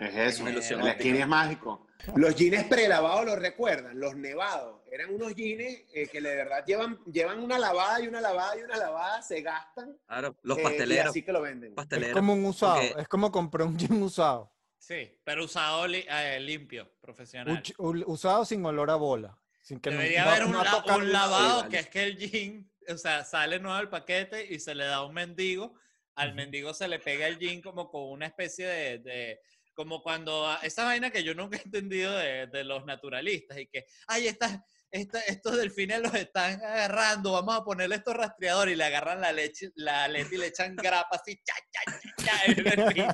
Es 0.00 0.14
eso. 0.16 0.42
Una 0.42 0.52
ilusión 0.52 0.80
El 0.80 0.94
skinny 0.94 1.18
es 1.20 1.26
mágico. 1.28 1.86
Los 2.16 2.34
jeans 2.34 2.64
prelavados 2.64 3.26
los 3.26 3.38
recuerdan, 3.38 4.00
los 4.00 4.16
nevados. 4.16 4.80
Eran 4.90 5.14
unos 5.14 5.34
jeans 5.34 5.82
eh, 5.92 6.08
que 6.10 6.20
de 6.20 6.34
verdad 6.34 6.64
llevan, 6.66 6.98
llevan 7.04 7.40
una 7.40 7.58
lavada 7.58 8.00
y 8.00 8.08
una 8.08 8.20
lavada 8.22 8.56
y 8.58 8.62
una 8.62 8.76
lavada, 8.78 9.20
se 9.22 9.42
gastan. 9.42 9.98
Claro, 10.06 10.34
los 10.42 10.56
eh, 10.56 10.60
y 10.62 10.64
pasteleros, 10.64 11.10
así 11.10 11.22
que 11.22 11.32
lo 11.32 11.42
venden. 11.42 11.70
Es 11.72 11.76
pasteleros. 11.76 12.14
como 12.16 12.32
un 12.32 12.44
usado, 12.46 12.80
porque- 12.80 13.02
es 13.02 13.08
como 13.08 13.30
comprar 13.30 13.66
un 13.68 13.78
jean 13.78 14.02
usado. 14.02 14.50
Sí, 14.78 15.20
pero 15.24 15.44
usado 15.44 15.86
li- 15.86 16.06
eh, 16.08 16.40
limpio, 16.40 16.90
profesional. 17.02 17.62
Un- 17.76 18.02
usado 18.06 18.46
sin 18.46 18.64
olor 18.64 18.90
a 18.90 18.94
bola. 18.96 19.36
Sin 19.60 19.78
que 19.78 19.90
Debería 19.90 20.24
no- 20.24 20.30
haber 20.30 20.44
un, 20.46 20.52
no 20.52 20.64
la- 20.64 20.96
un 20.96 21.12
lavado 21.12 21.56
vale. 21.58 21.68
que 21.68 21.78
es 21.80 21.88
que 21.90 22.02
el 22.04 22.16
jean, 22.16 22.70
o 22.88 22.96
sea, 22.96 23.24
sale 23.24 23.60
nuevo 23.60 23.78
el 23.78 23.90
paquete 23.90 24.46
y 24.52 24.58
se 24.58 24.74
le 24.74 24.84
da 24.84 24.96
a 24.96 25.04
un 25.04 25.12
mendigo. 25.12 25.74
Al 26.14 26.34
mendigo 26.34 26.72
se 26.74 26.88
le 26.88 26.98
pega 26.98 27.26
el 27.26 27.38
jean 27.38 27.60
como 27.60 27.90
con 27.90 28.10
una 28.10 28.26
especie 28.26 28.66
de, 28.66 28.98
de- 29.00 29.40
como 29.80 30.02
cuando 30.02 30.46
a- 30.46 30.56
esa 30.62 30.84
vaina 30.84 31.10
que 31.10 31.24
yo 31.24 31.34
nunca 31.34 31.56
he 31.56 31.62
entendido 31.62 32.12
de, 32.14 32.64
los 32.64 32.84
naturalistas 32.84 33.56
y 33.58 33.66
que, 33.66 33.86
ay, 34.08 34.26
estas, 34.28 34.58
esta- 34.90 35.20
estos 35.22 35.56
delfines 35.56 36.00
los 36.02 36.12
están 36.12 36.62
agarrando, 36.62 37.32
vamos 37.32 37.56
a 37.56 37.64
ponerle 37.64 37.94
estos 37.96 38.14
rastreadores 38.14 38.74
y 38.74 38.76
le 38.76 38.84
agarran 38.84 39.22
la 39.22 39.32
leche, 39.32 39.70
la 39.76 40.04
aleta 40.04 40.34
y 40.34 40.36
le 40.36 40.48
echan 40.48 40.76
grapa 40.76 41.16
así, 41.16 41.34
cha, 41.42 41.54
cha, 41.72 41.80
cha, 41.92 42.24
cha, 42.26 42.42
y 42.46 42.50
el 42.58 42.64
delfín, 42.64 43.06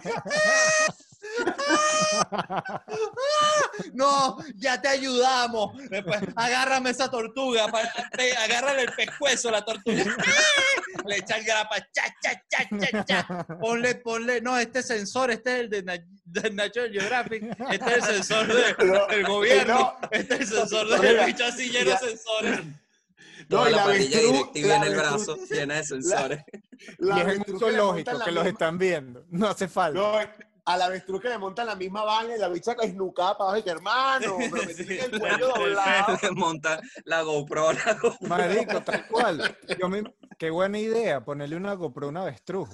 No, 3.94 4.38
ya 4.57 4.81
te 4.83 4.88
ayudamos. 4.88 5.76
Después, 5.88 6.20
agárrame 6.35 6.90
esa 6.90 7.09
tortuga. 7.11 7.66
Agárrale 8.44 8.83
el 8.83 8.92
pescuezo 8.92 9.48
a 9.50 9.52
la 9.52 9.64
tortuga. 9.64 10.05
¡Ah! 10.18 10.83
Le 11.06 11.16
echan 11.16 11.44
grapa. 11.44 11.76
Cha, 11.92 12.04
cha, 12.22 12.42
cha, 12.48 12.68
cha, 12.78 13.04
cha. 13.04 13.44
Ponle, 13.61 13.94
ponle. 13.96 14.40
No, 14.40 14.59
este 14.59 14.82
sensor, 14.82 15.30
este 15.30 15.54
es 15.54 15.61
el 15.61 15.70
de, 15.70 15.82
Na- 15.82 16.04
de 16.24 16.50
National 16.50 16.90
Geographic. 16.92 17.42
Este 17.70 17.90
es 17.90 17.96
el 17.96 18.02
sensor 18.22 18.46
de- 18.46 18.85
No, 18.87 19.06
del 19.06 19.24
gobierno. 19.26 19.74
no. 20.02 20.09
Este 20.11 20.35
es 20.35 20.40
el 20.40 20.46
sensor 20.46 20.88
del 20.88 21.00
Mira, 21.00 21.26
bicho 21.26 21.44
así 21.44 21.68
lleno 21.70 21.90
de 21.90 21.98
sensores. 21.98 22.61
No, 23.48 23.59
Toda 23.59 23.70
y 23.70 23.72
la 23.74 23.87
la 23.87 23.92
directiva 23.92 24.68
la 24.68 24.76
en 24.76 24.82
el 24.85 24.96
brazo, 24.96 25.37
llena 25.50 25.74
de 25.76 25.85
sensores. 25.85 26.40
La 26.98 27.16
y 27.16 27.20
es 27.20 27.24
avestruz 27.26 27.62
un 27.62 28.04
que 28.04 28.12
la 28.12 28.30
los 28.30 28.46
están 28.46 28.76
viendo. 28.78 29.24
No 29.30 29.48
hace 29.48 29.66
falta. 29.66 29.98
A 30.68 30.76
la 30.76 30.87
avestruz 30.87 31.20
que 31.22 31.29
le 31.29 31.38
montan 31.38 31.66
la 31.66 31.76
misma 31.76 32.02
vaina 32.05 32.35
y 32.35 32.38
la 32.40 32.48
bicha 32.48 32.72
esnucada 32.83 33.38
para 33.38 33.50
abajo 33.50 33.59
y 33.61 33.62
que 33.62 33.70
hermano, 33.70 34.37
pero 34.50 34.64
me 34.66 34.74
tiene 34.74 34.98
el 34.98 35.18
cuello 35.20 35.48
doblado. 35.48 36.18
Monta 36.35 36.81
la 37.05 37.22
GoPro, 37.22 37.72
la 37.72 37.94
GoPro. 37.94 38.16
Marico, 38.29 38.83
tal 38.83 39.07
cual. 39.07 39.57
Yo 39.81 39.88
me- 39.88 40.02
Qué 40.38 40.50
buena 40.50 40.79
idea 40.79 41.24
ponerle 41.24 41.57
una 41.57 41.72
GoPro 41.74 42.07
a 42.07 42.11
un 42.11 42.16
avestruz. 42.18 42.68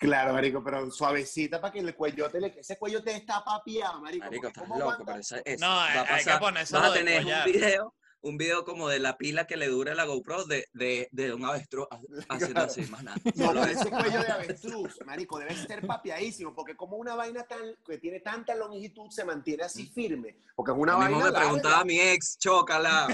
Claro, 0.00 0.32
marico, 0.32 0.62
pero 0.64 0.90
suavecita 0.90 1.60
para 1.60 1.72
que 1.72 1.80
el 1.80 1.94
cuellote, 1.94 2.40
le... 2.40 2.46
ese 2.58 2.76
cuellote 2.78 3.14
está 3.14 3.44
papiado, 3.44 4.00
marico. 4.00 4.24
Marico, 4.24 4.48
estás 4.48 4.62
¿cómo 4.62 4.74
loco, 4.78 4.90
aguanta? 4.90 5.04
pero 5.12 5.20
eso, 5.20 5.36
eso 5.44 5.64
No, 5.66 5.72
va 5.72 5.84
a 5.84 5.90
hay- 5.92 5.98
hay 5.98 6.04
que 6.06 6.24
pasar. 6.24 6.40
ponérselo 6.40 6.80
Vas 6.80 6.90
a 6.90 6.94
tener 6.94 7.24
un 7.24 7.44
video, 7.44 7.94
un 8.24 8.38
video 8.38 8.64
como 8.64 8.88
de 8.88 8.98
la 8.98 9.16
pila 9.18 9.46
que 9.46 9.56
le 9.56 9.68
dure 9.68 9.94
la 9.94 10.04
GoPro 10.04 10.44
de, 10.46 10.66
de, 10.72 11.08
de 11.12 11.34
un 11.34 11.44
avestruz 11.44 11.86
ha- 11.90 11.96
haciendo 12.34 12.54
Claro. 12.54 12.70
así, 12.70 12.82
más 12.90 13.02
nada. 13.04 13.16
No, 13.34 13.48
pero 13.52 13.64
ese 13.66 13.90
cuello 13.90 14.20
de 14.22 14.32
avestruz, 14.32 14.98
marico, 15.04 15.38
debe 15.38 15.54
ser 15.54 15.86
papiadísimo, 15.86 16.54
porque 16.54 16.74
como 16.74 16.96
una 16.96 17.14
vaina 17.14 17.44
tan, 17.44 17.60
que 17.86 17.98
tiene 17.98 18.20
tanta 18.20 18.54
longitud 18.54 19.10
se 19.10 19.24
mantiene 19.24 19.64
así 19.64 19.86
firme, 19.86 20.36
porque 20.56 20.72
es 20.72 20.78
una 20.78 20.96
mismo 20.96 21.18
vaina 21.20 21.30
me 21.32 21.38
preguntaba 21.38 21.70
larga. 21.76 21.84
mi 21.84 22.00
ex, 22.00 22.38
chócala. 22.38 23.08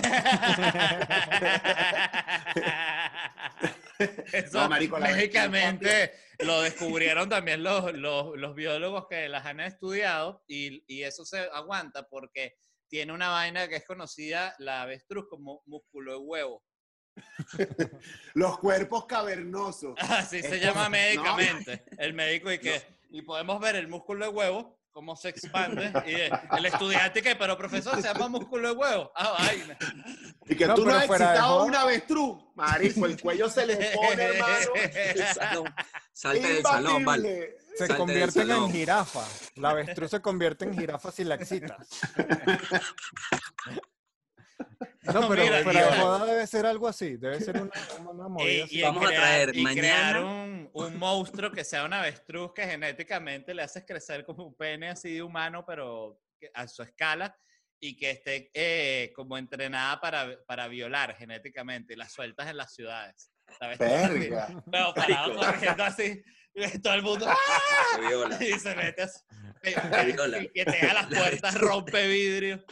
Eso 4.32 4.58
No, 4.60 4.68
marico, 4.68 4.98
la 4.98 5.10
mágicamente 5.10 6.12
lo 6.38 6.62
descubrieron 6.62 7.28
también 7.28 7.62
los, 7.62 7.92
los, 7.94 8.36
los 8.36 8.54
biólogos 8.54 9.06
que 9.08 9.28
las 9.28 9.44
han 9.44 9.60
estudiado 9.60 10.42
y, 10.46 10.82
y 10.86 11.02
eso 11.02 11.24
se 11.24 11.38
aguanta 11.52 12.08
porque 12.08 12.56
tiene 12.90 13.12
una 13.12 13.28
vaina 13.28 13.68
que 13.68 13.76
es 13.76 13.86
conocida, 13.86 14.54
la 14.58 14.82
avestruz, 14.82 15.28
como 15.28 15.62
músculo 15.66 16.12
de 16.12 16.18
huevo. 16.18 16.64
Los 18.34 18.58
cuerpos 18.58 19.06
cavernosos. 19.06 19.94
Así 19.98 20.42
se 20.42 20.58
llama 20.58 20.88
médicamente. 20.88 21.84
El 21.96 22.14
médico 22.14 22.52
y 22.52 22.58
que 22.60 22.82
y 23.12 23.22
podemos 23.22 23.60
ver 23.60 23.76
el 23.76 23.88
músculo 23.88 24.26
de 24.26 24.30
huevo 24.30 24.79
cómo 24.92 25.16
se 25.16 25.30
expande. 25.30 25.92
Y 26.06 26.56
el 26.56 26.66
estudiante 26.66 27.22
que, 27.22 27.36
pero 27.36 27.56
profesor, 27.56 27.96
se 27.96 28.08
llama 28.08 28.28
músculo 28.28 28.68
de 28.68 28.74
huevo. 28.74 29.12
Ah, 29.14 29.36
vaina. 29.38 29.78
Y 30.46 30.54
que 30.54 30.66
No, 30.66 30.74
tú 30.74 30.84
no 30.84 30.94
has 30.94 31.04
excitado 31.04 31.64
un 31.64 31.74
avestruz. 31.74 32.38
Marico, 32.54 33.06
el 33.06 33.20
cuello 33.20 33.48
se 33.48 33.66
le 33.66 33.76
pone, 33.94 34.22
hermano. 34.22 35.64
Salte 36.12 36.54
del 36.54 36.62
salón, 36.62 37.04
vale. 37.04 37.56
Se 37.76 37.86
Salte 37.86 37.96
convierten 37.96 38.50
en 38.50 38.70
jirafa. 38.70 39.24
La 39.56 39.70
avestruz 39.70 40.10
se 40.10 40.20
convierte 40.20 40.64
en 40.66 40.78
jirafa 40.78 41.10
si 41.10 41.24
la 41.24 41.36
excitas. 41.36 41.88
No, 45.02 45.28
pero 45.28 45.42
mira, 45.44 45.62
fuera 45.62 45.84
de 45.84 45.90
mira. 45.90 46.02
joda 46.02 46.26
debe 46.26 46.46
ser 46.46 46.66
algo 46.66 46.86
así. 46.88 47.16
Debe 47.16 47.40
ser 47.40 47.56
una, 47.60 47.70
una 48.10 48.28
movida 48.28 48.52
Y, 48.52 48.60
así. 48.62 48.78
y 48.78 48.82
Vamos 48.82 49.04
a 49.04 49.08
crear, 49.08 49.22
traer 49.22 49.56
y 49.56 49.64
crear 49.64 50.14
mañana- 50.20 50.44
un, 50.44 50.70
un 50.74 50.98
monstruo 50.98 51.50
que 51.50 51.64
sea 51.64 51.84
un 51.84 51.92
avestruz 51.94 52.52
que 52.54 52.66
genéticamente 52.66 53.54
le 53.54 53.62
haces 53.62 53.84
crecer 53.86 54.24
como 54.26 54.44
un 54.46 54.54
pene 54.54 54.90
así 54.90 55.14
de 55.14 55.22
humano, 55.22 55.64
pero 55.66 56.20
que- 56.38 56.50
a 56.52 56.68
su 56.68 56.82
escala, 56.82 57.34
y 57.82 57.96
que 57.96 58.10
esté 58.10 58.50
eh, 58.52 59.10
como 59.16 59.38
entrenada 59.38 59.98
para, 60.02 60.38
para 60.46 60.68
violar 60.68 61.16
genéticamente, 61.16 61.94
y 61.94 61.96
la 61.96 62.08
sueltas 62.08 62.48
en 62.50 62.58
las 62.58 62.74
ciudades. 62.74 63.30
¿sabes? 63.58 63.78
Verga. 63.78 64.48
Pero 64.70 64.94
parado 64.94 65.34
Marico. 65.34 65.40
corriendo 65.46 65.82
así, 65.84 66.22
todo 66.82 66.94
el 66.94 67.02
mundo 67.02 67.26
¡ah! 67.26 68.38
Y 68.38 68.58
se 68.58 68.74
mete 68.76 69.02
así, 69.02 69.20
viola. 70.12 70.38
y 70.42 70.48
que 70.50 70.64
te 70.66 70.86
las 70.92 71.06
puertas, 71.06 71.54
rompe 71.58 72.06
vidrio. 72.06 72.62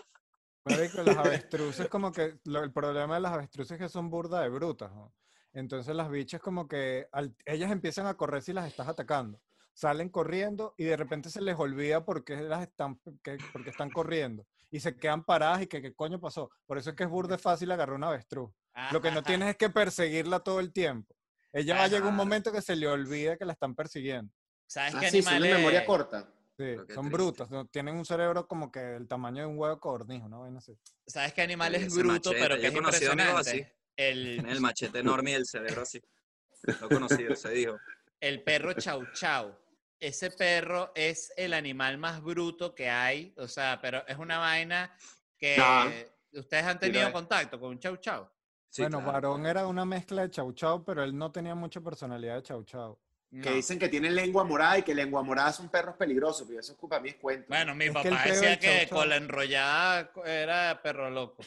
Marico, 0.69 1.03
las 1.03 1.17
avestruces 1.17 1.89
como 1.89 2.13
que 2.13 2.39
lo- 2.45 2.63
el 2.63 2.73
problema 2.73 3.15
de 3.15 3.21
las 3.21 3.33
avestruces 3.33 3.73
es 3.73 3.79
que 3.79 3.89
son 3.89 4.11
burda 4.11 4.41
de 4.43 4.49
brutas. 4.49 4.93
¿no? 4.93 5.13
Entonces 5.53 5.95
las 5.95 6.11
bichas 6.11 6.41
como 6.41 6.69
que 6.69 7.09
al- 7.13 7.35
ellas 7.47 7.71
empiezan 7.71 8.07
a 8.07 8.15
correr 8.15 8.43
si 8.43 8.53
las 8.53 8.67
estás 8.67 8.89
atacando. 8.89 9.41
Salen 9.75 10.09
corriendo 10.09 10.75
y 10.77 10.85
de 10.85 10.97
repente 10.97 11.31
se 11.31 11.41
les 11.41 11.57
olvida 11.57 12.05
por 12.05 12.25
qué, 12.25 12.37
las 12.37 12.63
están, 12.63 13.01
que- 13.23 13.39
porque 13.53 13.71
están 13.71 13.91
corriendo. 13.91 14.45
Y 14.71 14.81
se 14.81 14.97
quedan 14.97 15.25
paradas 15.25 15.63
y 15.63 15.67
que 15.67 15.81
qué 15.81 15.95
coño 15.95 16.21
pasó. 16.21 16.51
Por 16.67 16.79
eso 16.79 16.91
es 16.91 16.97
que 16.97 17.05
es 17.05 17.09
burda 17.11 17.39
fácil 17.39 17.71
agarrar 17.71 17.95
una 17.97 18.09
avestruz. 18.09 18.51
Lo 18.93 19.01
que 19.01 19.11
no 19.11 19.19
Ajá. 19.21 19.27
tienes 19.27 19.49
es 19.51 19.57
que 19.57 19.71
perseguirla 19.71 20.41
todo 20.41 20.61
el 20.61 20.73
tiempo. 20.73 21.15
Ella 21.53 21.75
va 21.77 21.85
a 21.85 21.89
llegar 21.89 22.09
un 22.09 22.15
momento 22.17 22.53
que 22.53 22.61
se 22.61 22.77
le 22.77 22.87
olvida 22.87 23.37
que 23.37 23.45
la 23.45 23.53
están 23.55 23.75
persiguiendo. 23.75 24.33
¿Sabes 24.67 24.95
Ah, 24.95 25.01
qué 25.01 25.11
sí, 25.11 25.23
son 25.23 25.31
de 25.33 25.37
animales? 25.37 25.57
memoria 25.59 25.87
corta. 25.87 26.29
Sí, 26.59 26.75
son 26.93 27.09
triste. 27.11 27.45
¿no? 27.51 27.67
Tienen 27.67 27.95
un 27.95 28.05
cerebro 28.05 28.49
como 28.49 28.73
que 28.73 28.97
el 28.97 29.07
tamaño 29.07 29.43
de 29.43 29.47
un 29.47 29.59
huevo 29.59 29.79
cornijo, 29.79 30.29
¿no? 30.29 30.45
Así. 30.59 30.77
¿Sabes 31.07 31.33
qué 31.33 31.43
animal 31.43 31.75
es 31.77 31.83
Ese 31.85 32.01
bruto, 32.03 32.31
machete, 32.31 32.37
pero 32.41 32.57
que 32.57 32.63
he 32.63 32.67
es 32.69 32.75
conocido 32.75 33.13
impresionante? 33.13 33.77
El, 33.97 34.25
Tiene 34.35 34.53
el 34.53 34.61
machete 34.61 34.99
enorme 34.99 35.31
y 35.31 35.35
el 35.35 35.47
cerebro 35.47 35.83
así. 35.83 36.01
Lo 36.81 36.89
conocí, 36.89 37.25
se 37.37 37.51
dijo. 37.51 37.77
el 38.21 38.43
perro 38.43 38.73
chau 38.73 39.05
chau. 39.13 39.55
Ese 40.01 40.31
perro 40.33 40.91
es 40.97 41.33
el 41.37 41.55
animal 41.55 41.99
más 41.99 42.21
bruto 42.23 42.75
que 42.75 42.89
hay, 42.91 43.33
o 43.37 43.47
sea, 43.49 43.79
pero 43.81 44.05
es 44.09 44.17
una 44.19 44.39
vaina 44.39 44.97
que 45.37 45.57
Ah. 45.61 45.89
ustedes 46.33 46.65
han 46.65 46.79
tenido 46.81 47.01
Mira, 47.03 47.13
contacto 47.13 47.59
con 47.61 47.71
un 47.71 47.79
chau 47.79 47.97
chau. 47.99 48.29
Sí, 48.71 48.83
bueno, 48.83 48.99
claro. 48.99 49.13
Varón 49.13 49.47
era 49.47 49.67
una 49.67 49.85
mezcla 49.85 50.23
de 50.23 50.31
Chau 50.31 50.53
Chau, 50.53 50.85
pero 50.85 51.03
él 51.03 51.17
no 51.17 51.33
tenía 51.33 51.55
mucha 51.55 51.81
personalidad 51.81 52.35
de 52.37 52.43
Chau 52.43 52.63
Chau. 52.65 52.99
Que 53.31 53.51
No. 53.51 53.53
dicen 53.57 53.79
que 53.79 53.89
tienen 53.91 54.15
lengua 54.15 54.43
morada 54.45 54.79
y 54.79 54.83
que 54.83 54.95
lengua 54.95 55.23
morada 55.23 55.53
son 55.53 55.69
perros 55.69 55.97
peligrosos, 55.97 56.47
pero 56.49 56.61
eso 56.61 56.75
para 56.89 57.03
mí 57.03 57.11
es 57.11 57.17
cuento. 57.17 57.47
Bueno, 57.49 57.75
mi 57.75 57.85
Es 57.85 57.91
que 57.91 57.95
papá 57.95 58.23
peo 58.25 58.33
decía 58.33 58.59
que 58.59 58.67
chau 58.67 58.87
chau- 58.87 58.97
con 59.01 59.09
la 59.11 59.17
enrollada 59.17 60.11
era 60.25 60.81
perro 60.83 61.11
loco. 61.11 61.43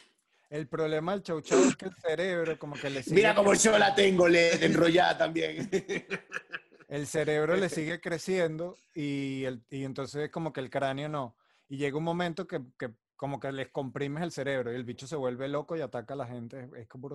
El 0.52 0.68
problema 0.68 1.14
del 1.14 1.24
Chau 1.24 1.42
Chau 1.42 1.60
es 1.64 1.76
que 1.78 1.86
el 1.86 1.96
cerebro 1.96 2.60
como 2.60 2.76
que 2.76 2.90
le 2.90 3.02
sigue, 3.02 3.16
Mira 3.16 3.34
cómo 3.34 3.54
yo 3.56 3.78
la 3.80 3.96
tengo 3.96 4.28
le, 4.28 4.64
enrollada 4.64 5.18
también. 5.18 5.70
el 6.90 7.08
cerebro 7.08 7.56
le 7.56 7.70
sigue 7.70 8.00
creciendo 8.02 8.78
y, 8.94 9.46
el, 9.46 9.64
y 9.70 9.84
entonces 9.86 10.30
como 10.30 10.52
que 10.54 10.60
el 10.60 10.70
cráneo 10.70 11.10
no. 11.10 11.36
Y 11.70 11.78
llega 11.78 11.98
un 11.98 12.04
momento 12.04 12.46
que, 12.48 12.62
que 12.78 12.92
como 13.16 13.40
que 13.40 13.52
les 13.54 13.70
comprimes 13.70 14.22
el 14.24 14.32
cerebro 14.32 14.72
y 14.72 14.76
el 14.76 14.84
bicho 14.84 15.08
se 15.08 15.16
vuelve 15.16 15.48
loco 15.48 15.76
y 15.78 15.82
ataca 15.82 16.14
a 16.14 16.18
la 16.18 16.28
gente. 16.28 16.60
Es, 16.74 16.82
es 16.82 16.88
como 16.88 17.10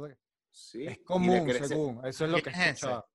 Sí, 0.51 0.87
es 0.87 0.99
común, 1.05 1.53
según. 1.69 2.07
Eso 2.07 2.25
es 2.25 2.31
lo 2.31 2.39
que 2.43 2.49
he 2.51 2.53
¿Quién 2.53 2.63
es 2.65 2.69
escuchado. 2.77 3.07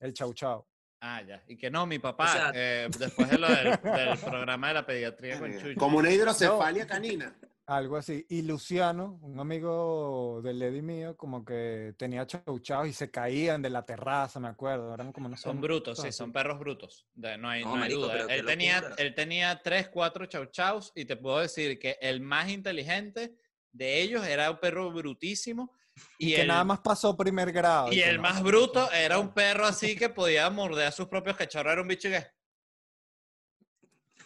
El 0.00 0.14
Chau 0.14 0.32
Chau. 0.32 0.66
Ah, 1.00 1.22
ya. 1.22 1.42
Y 1.46 1.56
que 1.56 1.70
no, 1.70 1.86
mi 1.86 1.98
papá, 1.98 2.28
sea- 2.32 2.52
eh, 2.54 2.88
después 2.98 3.30
de 3.30 3.38
lo 3.38 3.48
del, 3.48 3.78
del 3.82 4.18
programa 4.18 4.68
de 4.68 4.74
la 4.74 4.86
pediatría 4.86 5.38
con 5.38 5.52
Chucho. 5.58 5.78
Como 5.78 5.98
una 5.98 6.10
hidrocefalia 6.10 6.86
canina. 6.86 7.36
Algo 7.66 7.98
así. 7.98 8.24
Y 8.30 8.42
Luciano, 8.42 9.18
un 9.22 9.38
amigo 9.38 10.40
del 10.42 10.58
Lady 10.58 10.80
mío, 10.80 11.16
como 11.18 11.44
que 11.44 11.92
tenía 11.98 12.26
chau 12.26 12.58
chau 12.60 12.86
y 12.86 12.94
se 12.94 13.10
caían 13.10 13.60
de 13.60 13.68
la 13.68 13.84
terraza, 13.84 14.40
me 14.40 14.48
acuerdo. 14.48 14.94
Eran 14.94 15.12
como 15.12 15.26
unos 15.26 15.40
Son 15.42 15.60
brutos, 15.60 16.00
sí, 16.00 16.10
son 16.10 16.32
perros 16.32 16.58
brutos. 16.58 17.06
De- 17.14 17.36
no 17.36 17.50
hay, 17.50 17.62
No, 17.62 17.68
no 17.68 17.74
hay 17.74 17.80
marico, 17.80 18.00
duda. 18.00 18.24
Él 18.34 18.46
tenía, 18.46 18.80
locura. 18.80 18.94
él 18.98 19.14
tenía 19.14 19.60
tres, 19.62 19.88
cuatro 19.90 20.24
chau 20.26 20.46
chaus 20.46 20.92
y 20.94 21.04
te 21.04 21.16
puedo 21.16 21.40
decir 21.40 21.78
que 21.78 21.98
el 22.00 22.20
más 22.22 22.48
inteligente 22.48 23.34
de 23.70 24.00
ellos 24.00 24.26
era 24.26 24.50
un 24.50 24.58
perro 24.60 24.90
brutísimo 24.90 25.70
y, 26.18 26.34
que 26.34 26.42
el, 26.42 26.48
nada 26.48 26.64
más 26.64 26.80
pasó 26.80 27.16
primer 27.16 27.52
grado. 27.52 27.92
y 27.92 28.00
el 28.00 28.16
no, 28.16 28.22
más 28.22 28.42
bruto 28.42 28.90
era 28.92 29.18
un 29.18 29.32
perro 29.32 29.66
así 29.66 29.96
que 29.96 30.08
podía 30.08 30.48
morder 30.50 30.88
a 30.88 30.92
sus 30.92 31.08
propios 31.08 31.36
cachorros. 31.36 31.72
Era 31.72 31.82
un 31.82 31.88
bicho 31.88 32.08
que... 32.08 32.26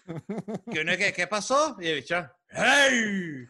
que 0.72 0.80
uno 0.80 0.96
que, 0.96 1.12
¿qué 1.12 1.26
pasó? 1.26 1.76
Y 1.80 1.88
el 1.88 1.96
bicho... 1.96 2.28
¡Hey! 2.48 3.46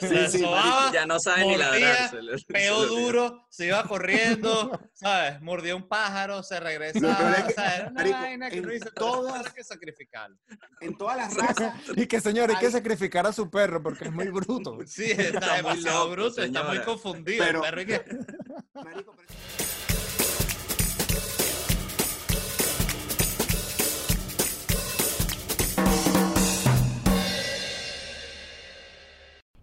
Se 0.00 0.28
sí, 0.30 0.38
sobaba, 0.40 0.92
Ya 0.92 1.06
no 1.06 1.18
sabe 1.20 1.42
ni 1.44 1.50
mordía, 1.56 1.70
ladrarse. 1.70 2.22
le- 2.22 2.38
se 2.38 2.44
peo 2.46 2.86
duro, 2.86 3.46
se 3.50 3.66
iba 3.66 3.82
corriendo, 3.84 4.80
¿sabes? 4.94 5.40
Mordió 5.42 5.76
un 5.76 5.88
pájaro, 5.88 6.42
se 6.42 6.58
regresaba, 6.60 7.32
es 7.32 7.44
que, 7.44 7.52
o 7.52 7.54
sea, 7.54 7.74
era 7.76 7.84
una 7.86 7.92
marico, 7.92 8.18
vaina 8.18 8.50
que 8.50 8.56
en 8.58 8.64
uno 8.64 8.72
dice, 8.72 8.90
todas- 8.94 9.52
que 9.52 9.64
sacrificarlo. 9.64 10.36
En 10.80 10.96
todas 10.96 11.16
las 11.16 11.34
razas. 11.34 11.74
Y 11.96 12.06
que 12.06 12.20
señor, 12.20 12.50
hay 12.50 12.56
que 12.56 12.70
sacrificar 12.70 13.26
a 13.26 13.32
su 13.32 13.50
perro 13.50 13.82
porque 13.82 14.04
es 14.04 14.12
muy 14.12 14.28
bruto. 14.28 14.76
Sí, 14.86 15.04
está, 15.10 15.22
Está 15.22 15.46
muy 15.48 15.56
demasiado 15.56 15.98
loco, 16.04 16.10
bruto, 16.12 16.42
está 16.42 16.62
muy 16.64 16.80
confundido. 16.80 17.44
Pero- 17.44 17.64
el 17.64 17.70
perro 17.70 17.80
y 17.82 17.86
que- 17.86 18.04
Marico, 18.74 19.14
pero- 19.16 20.05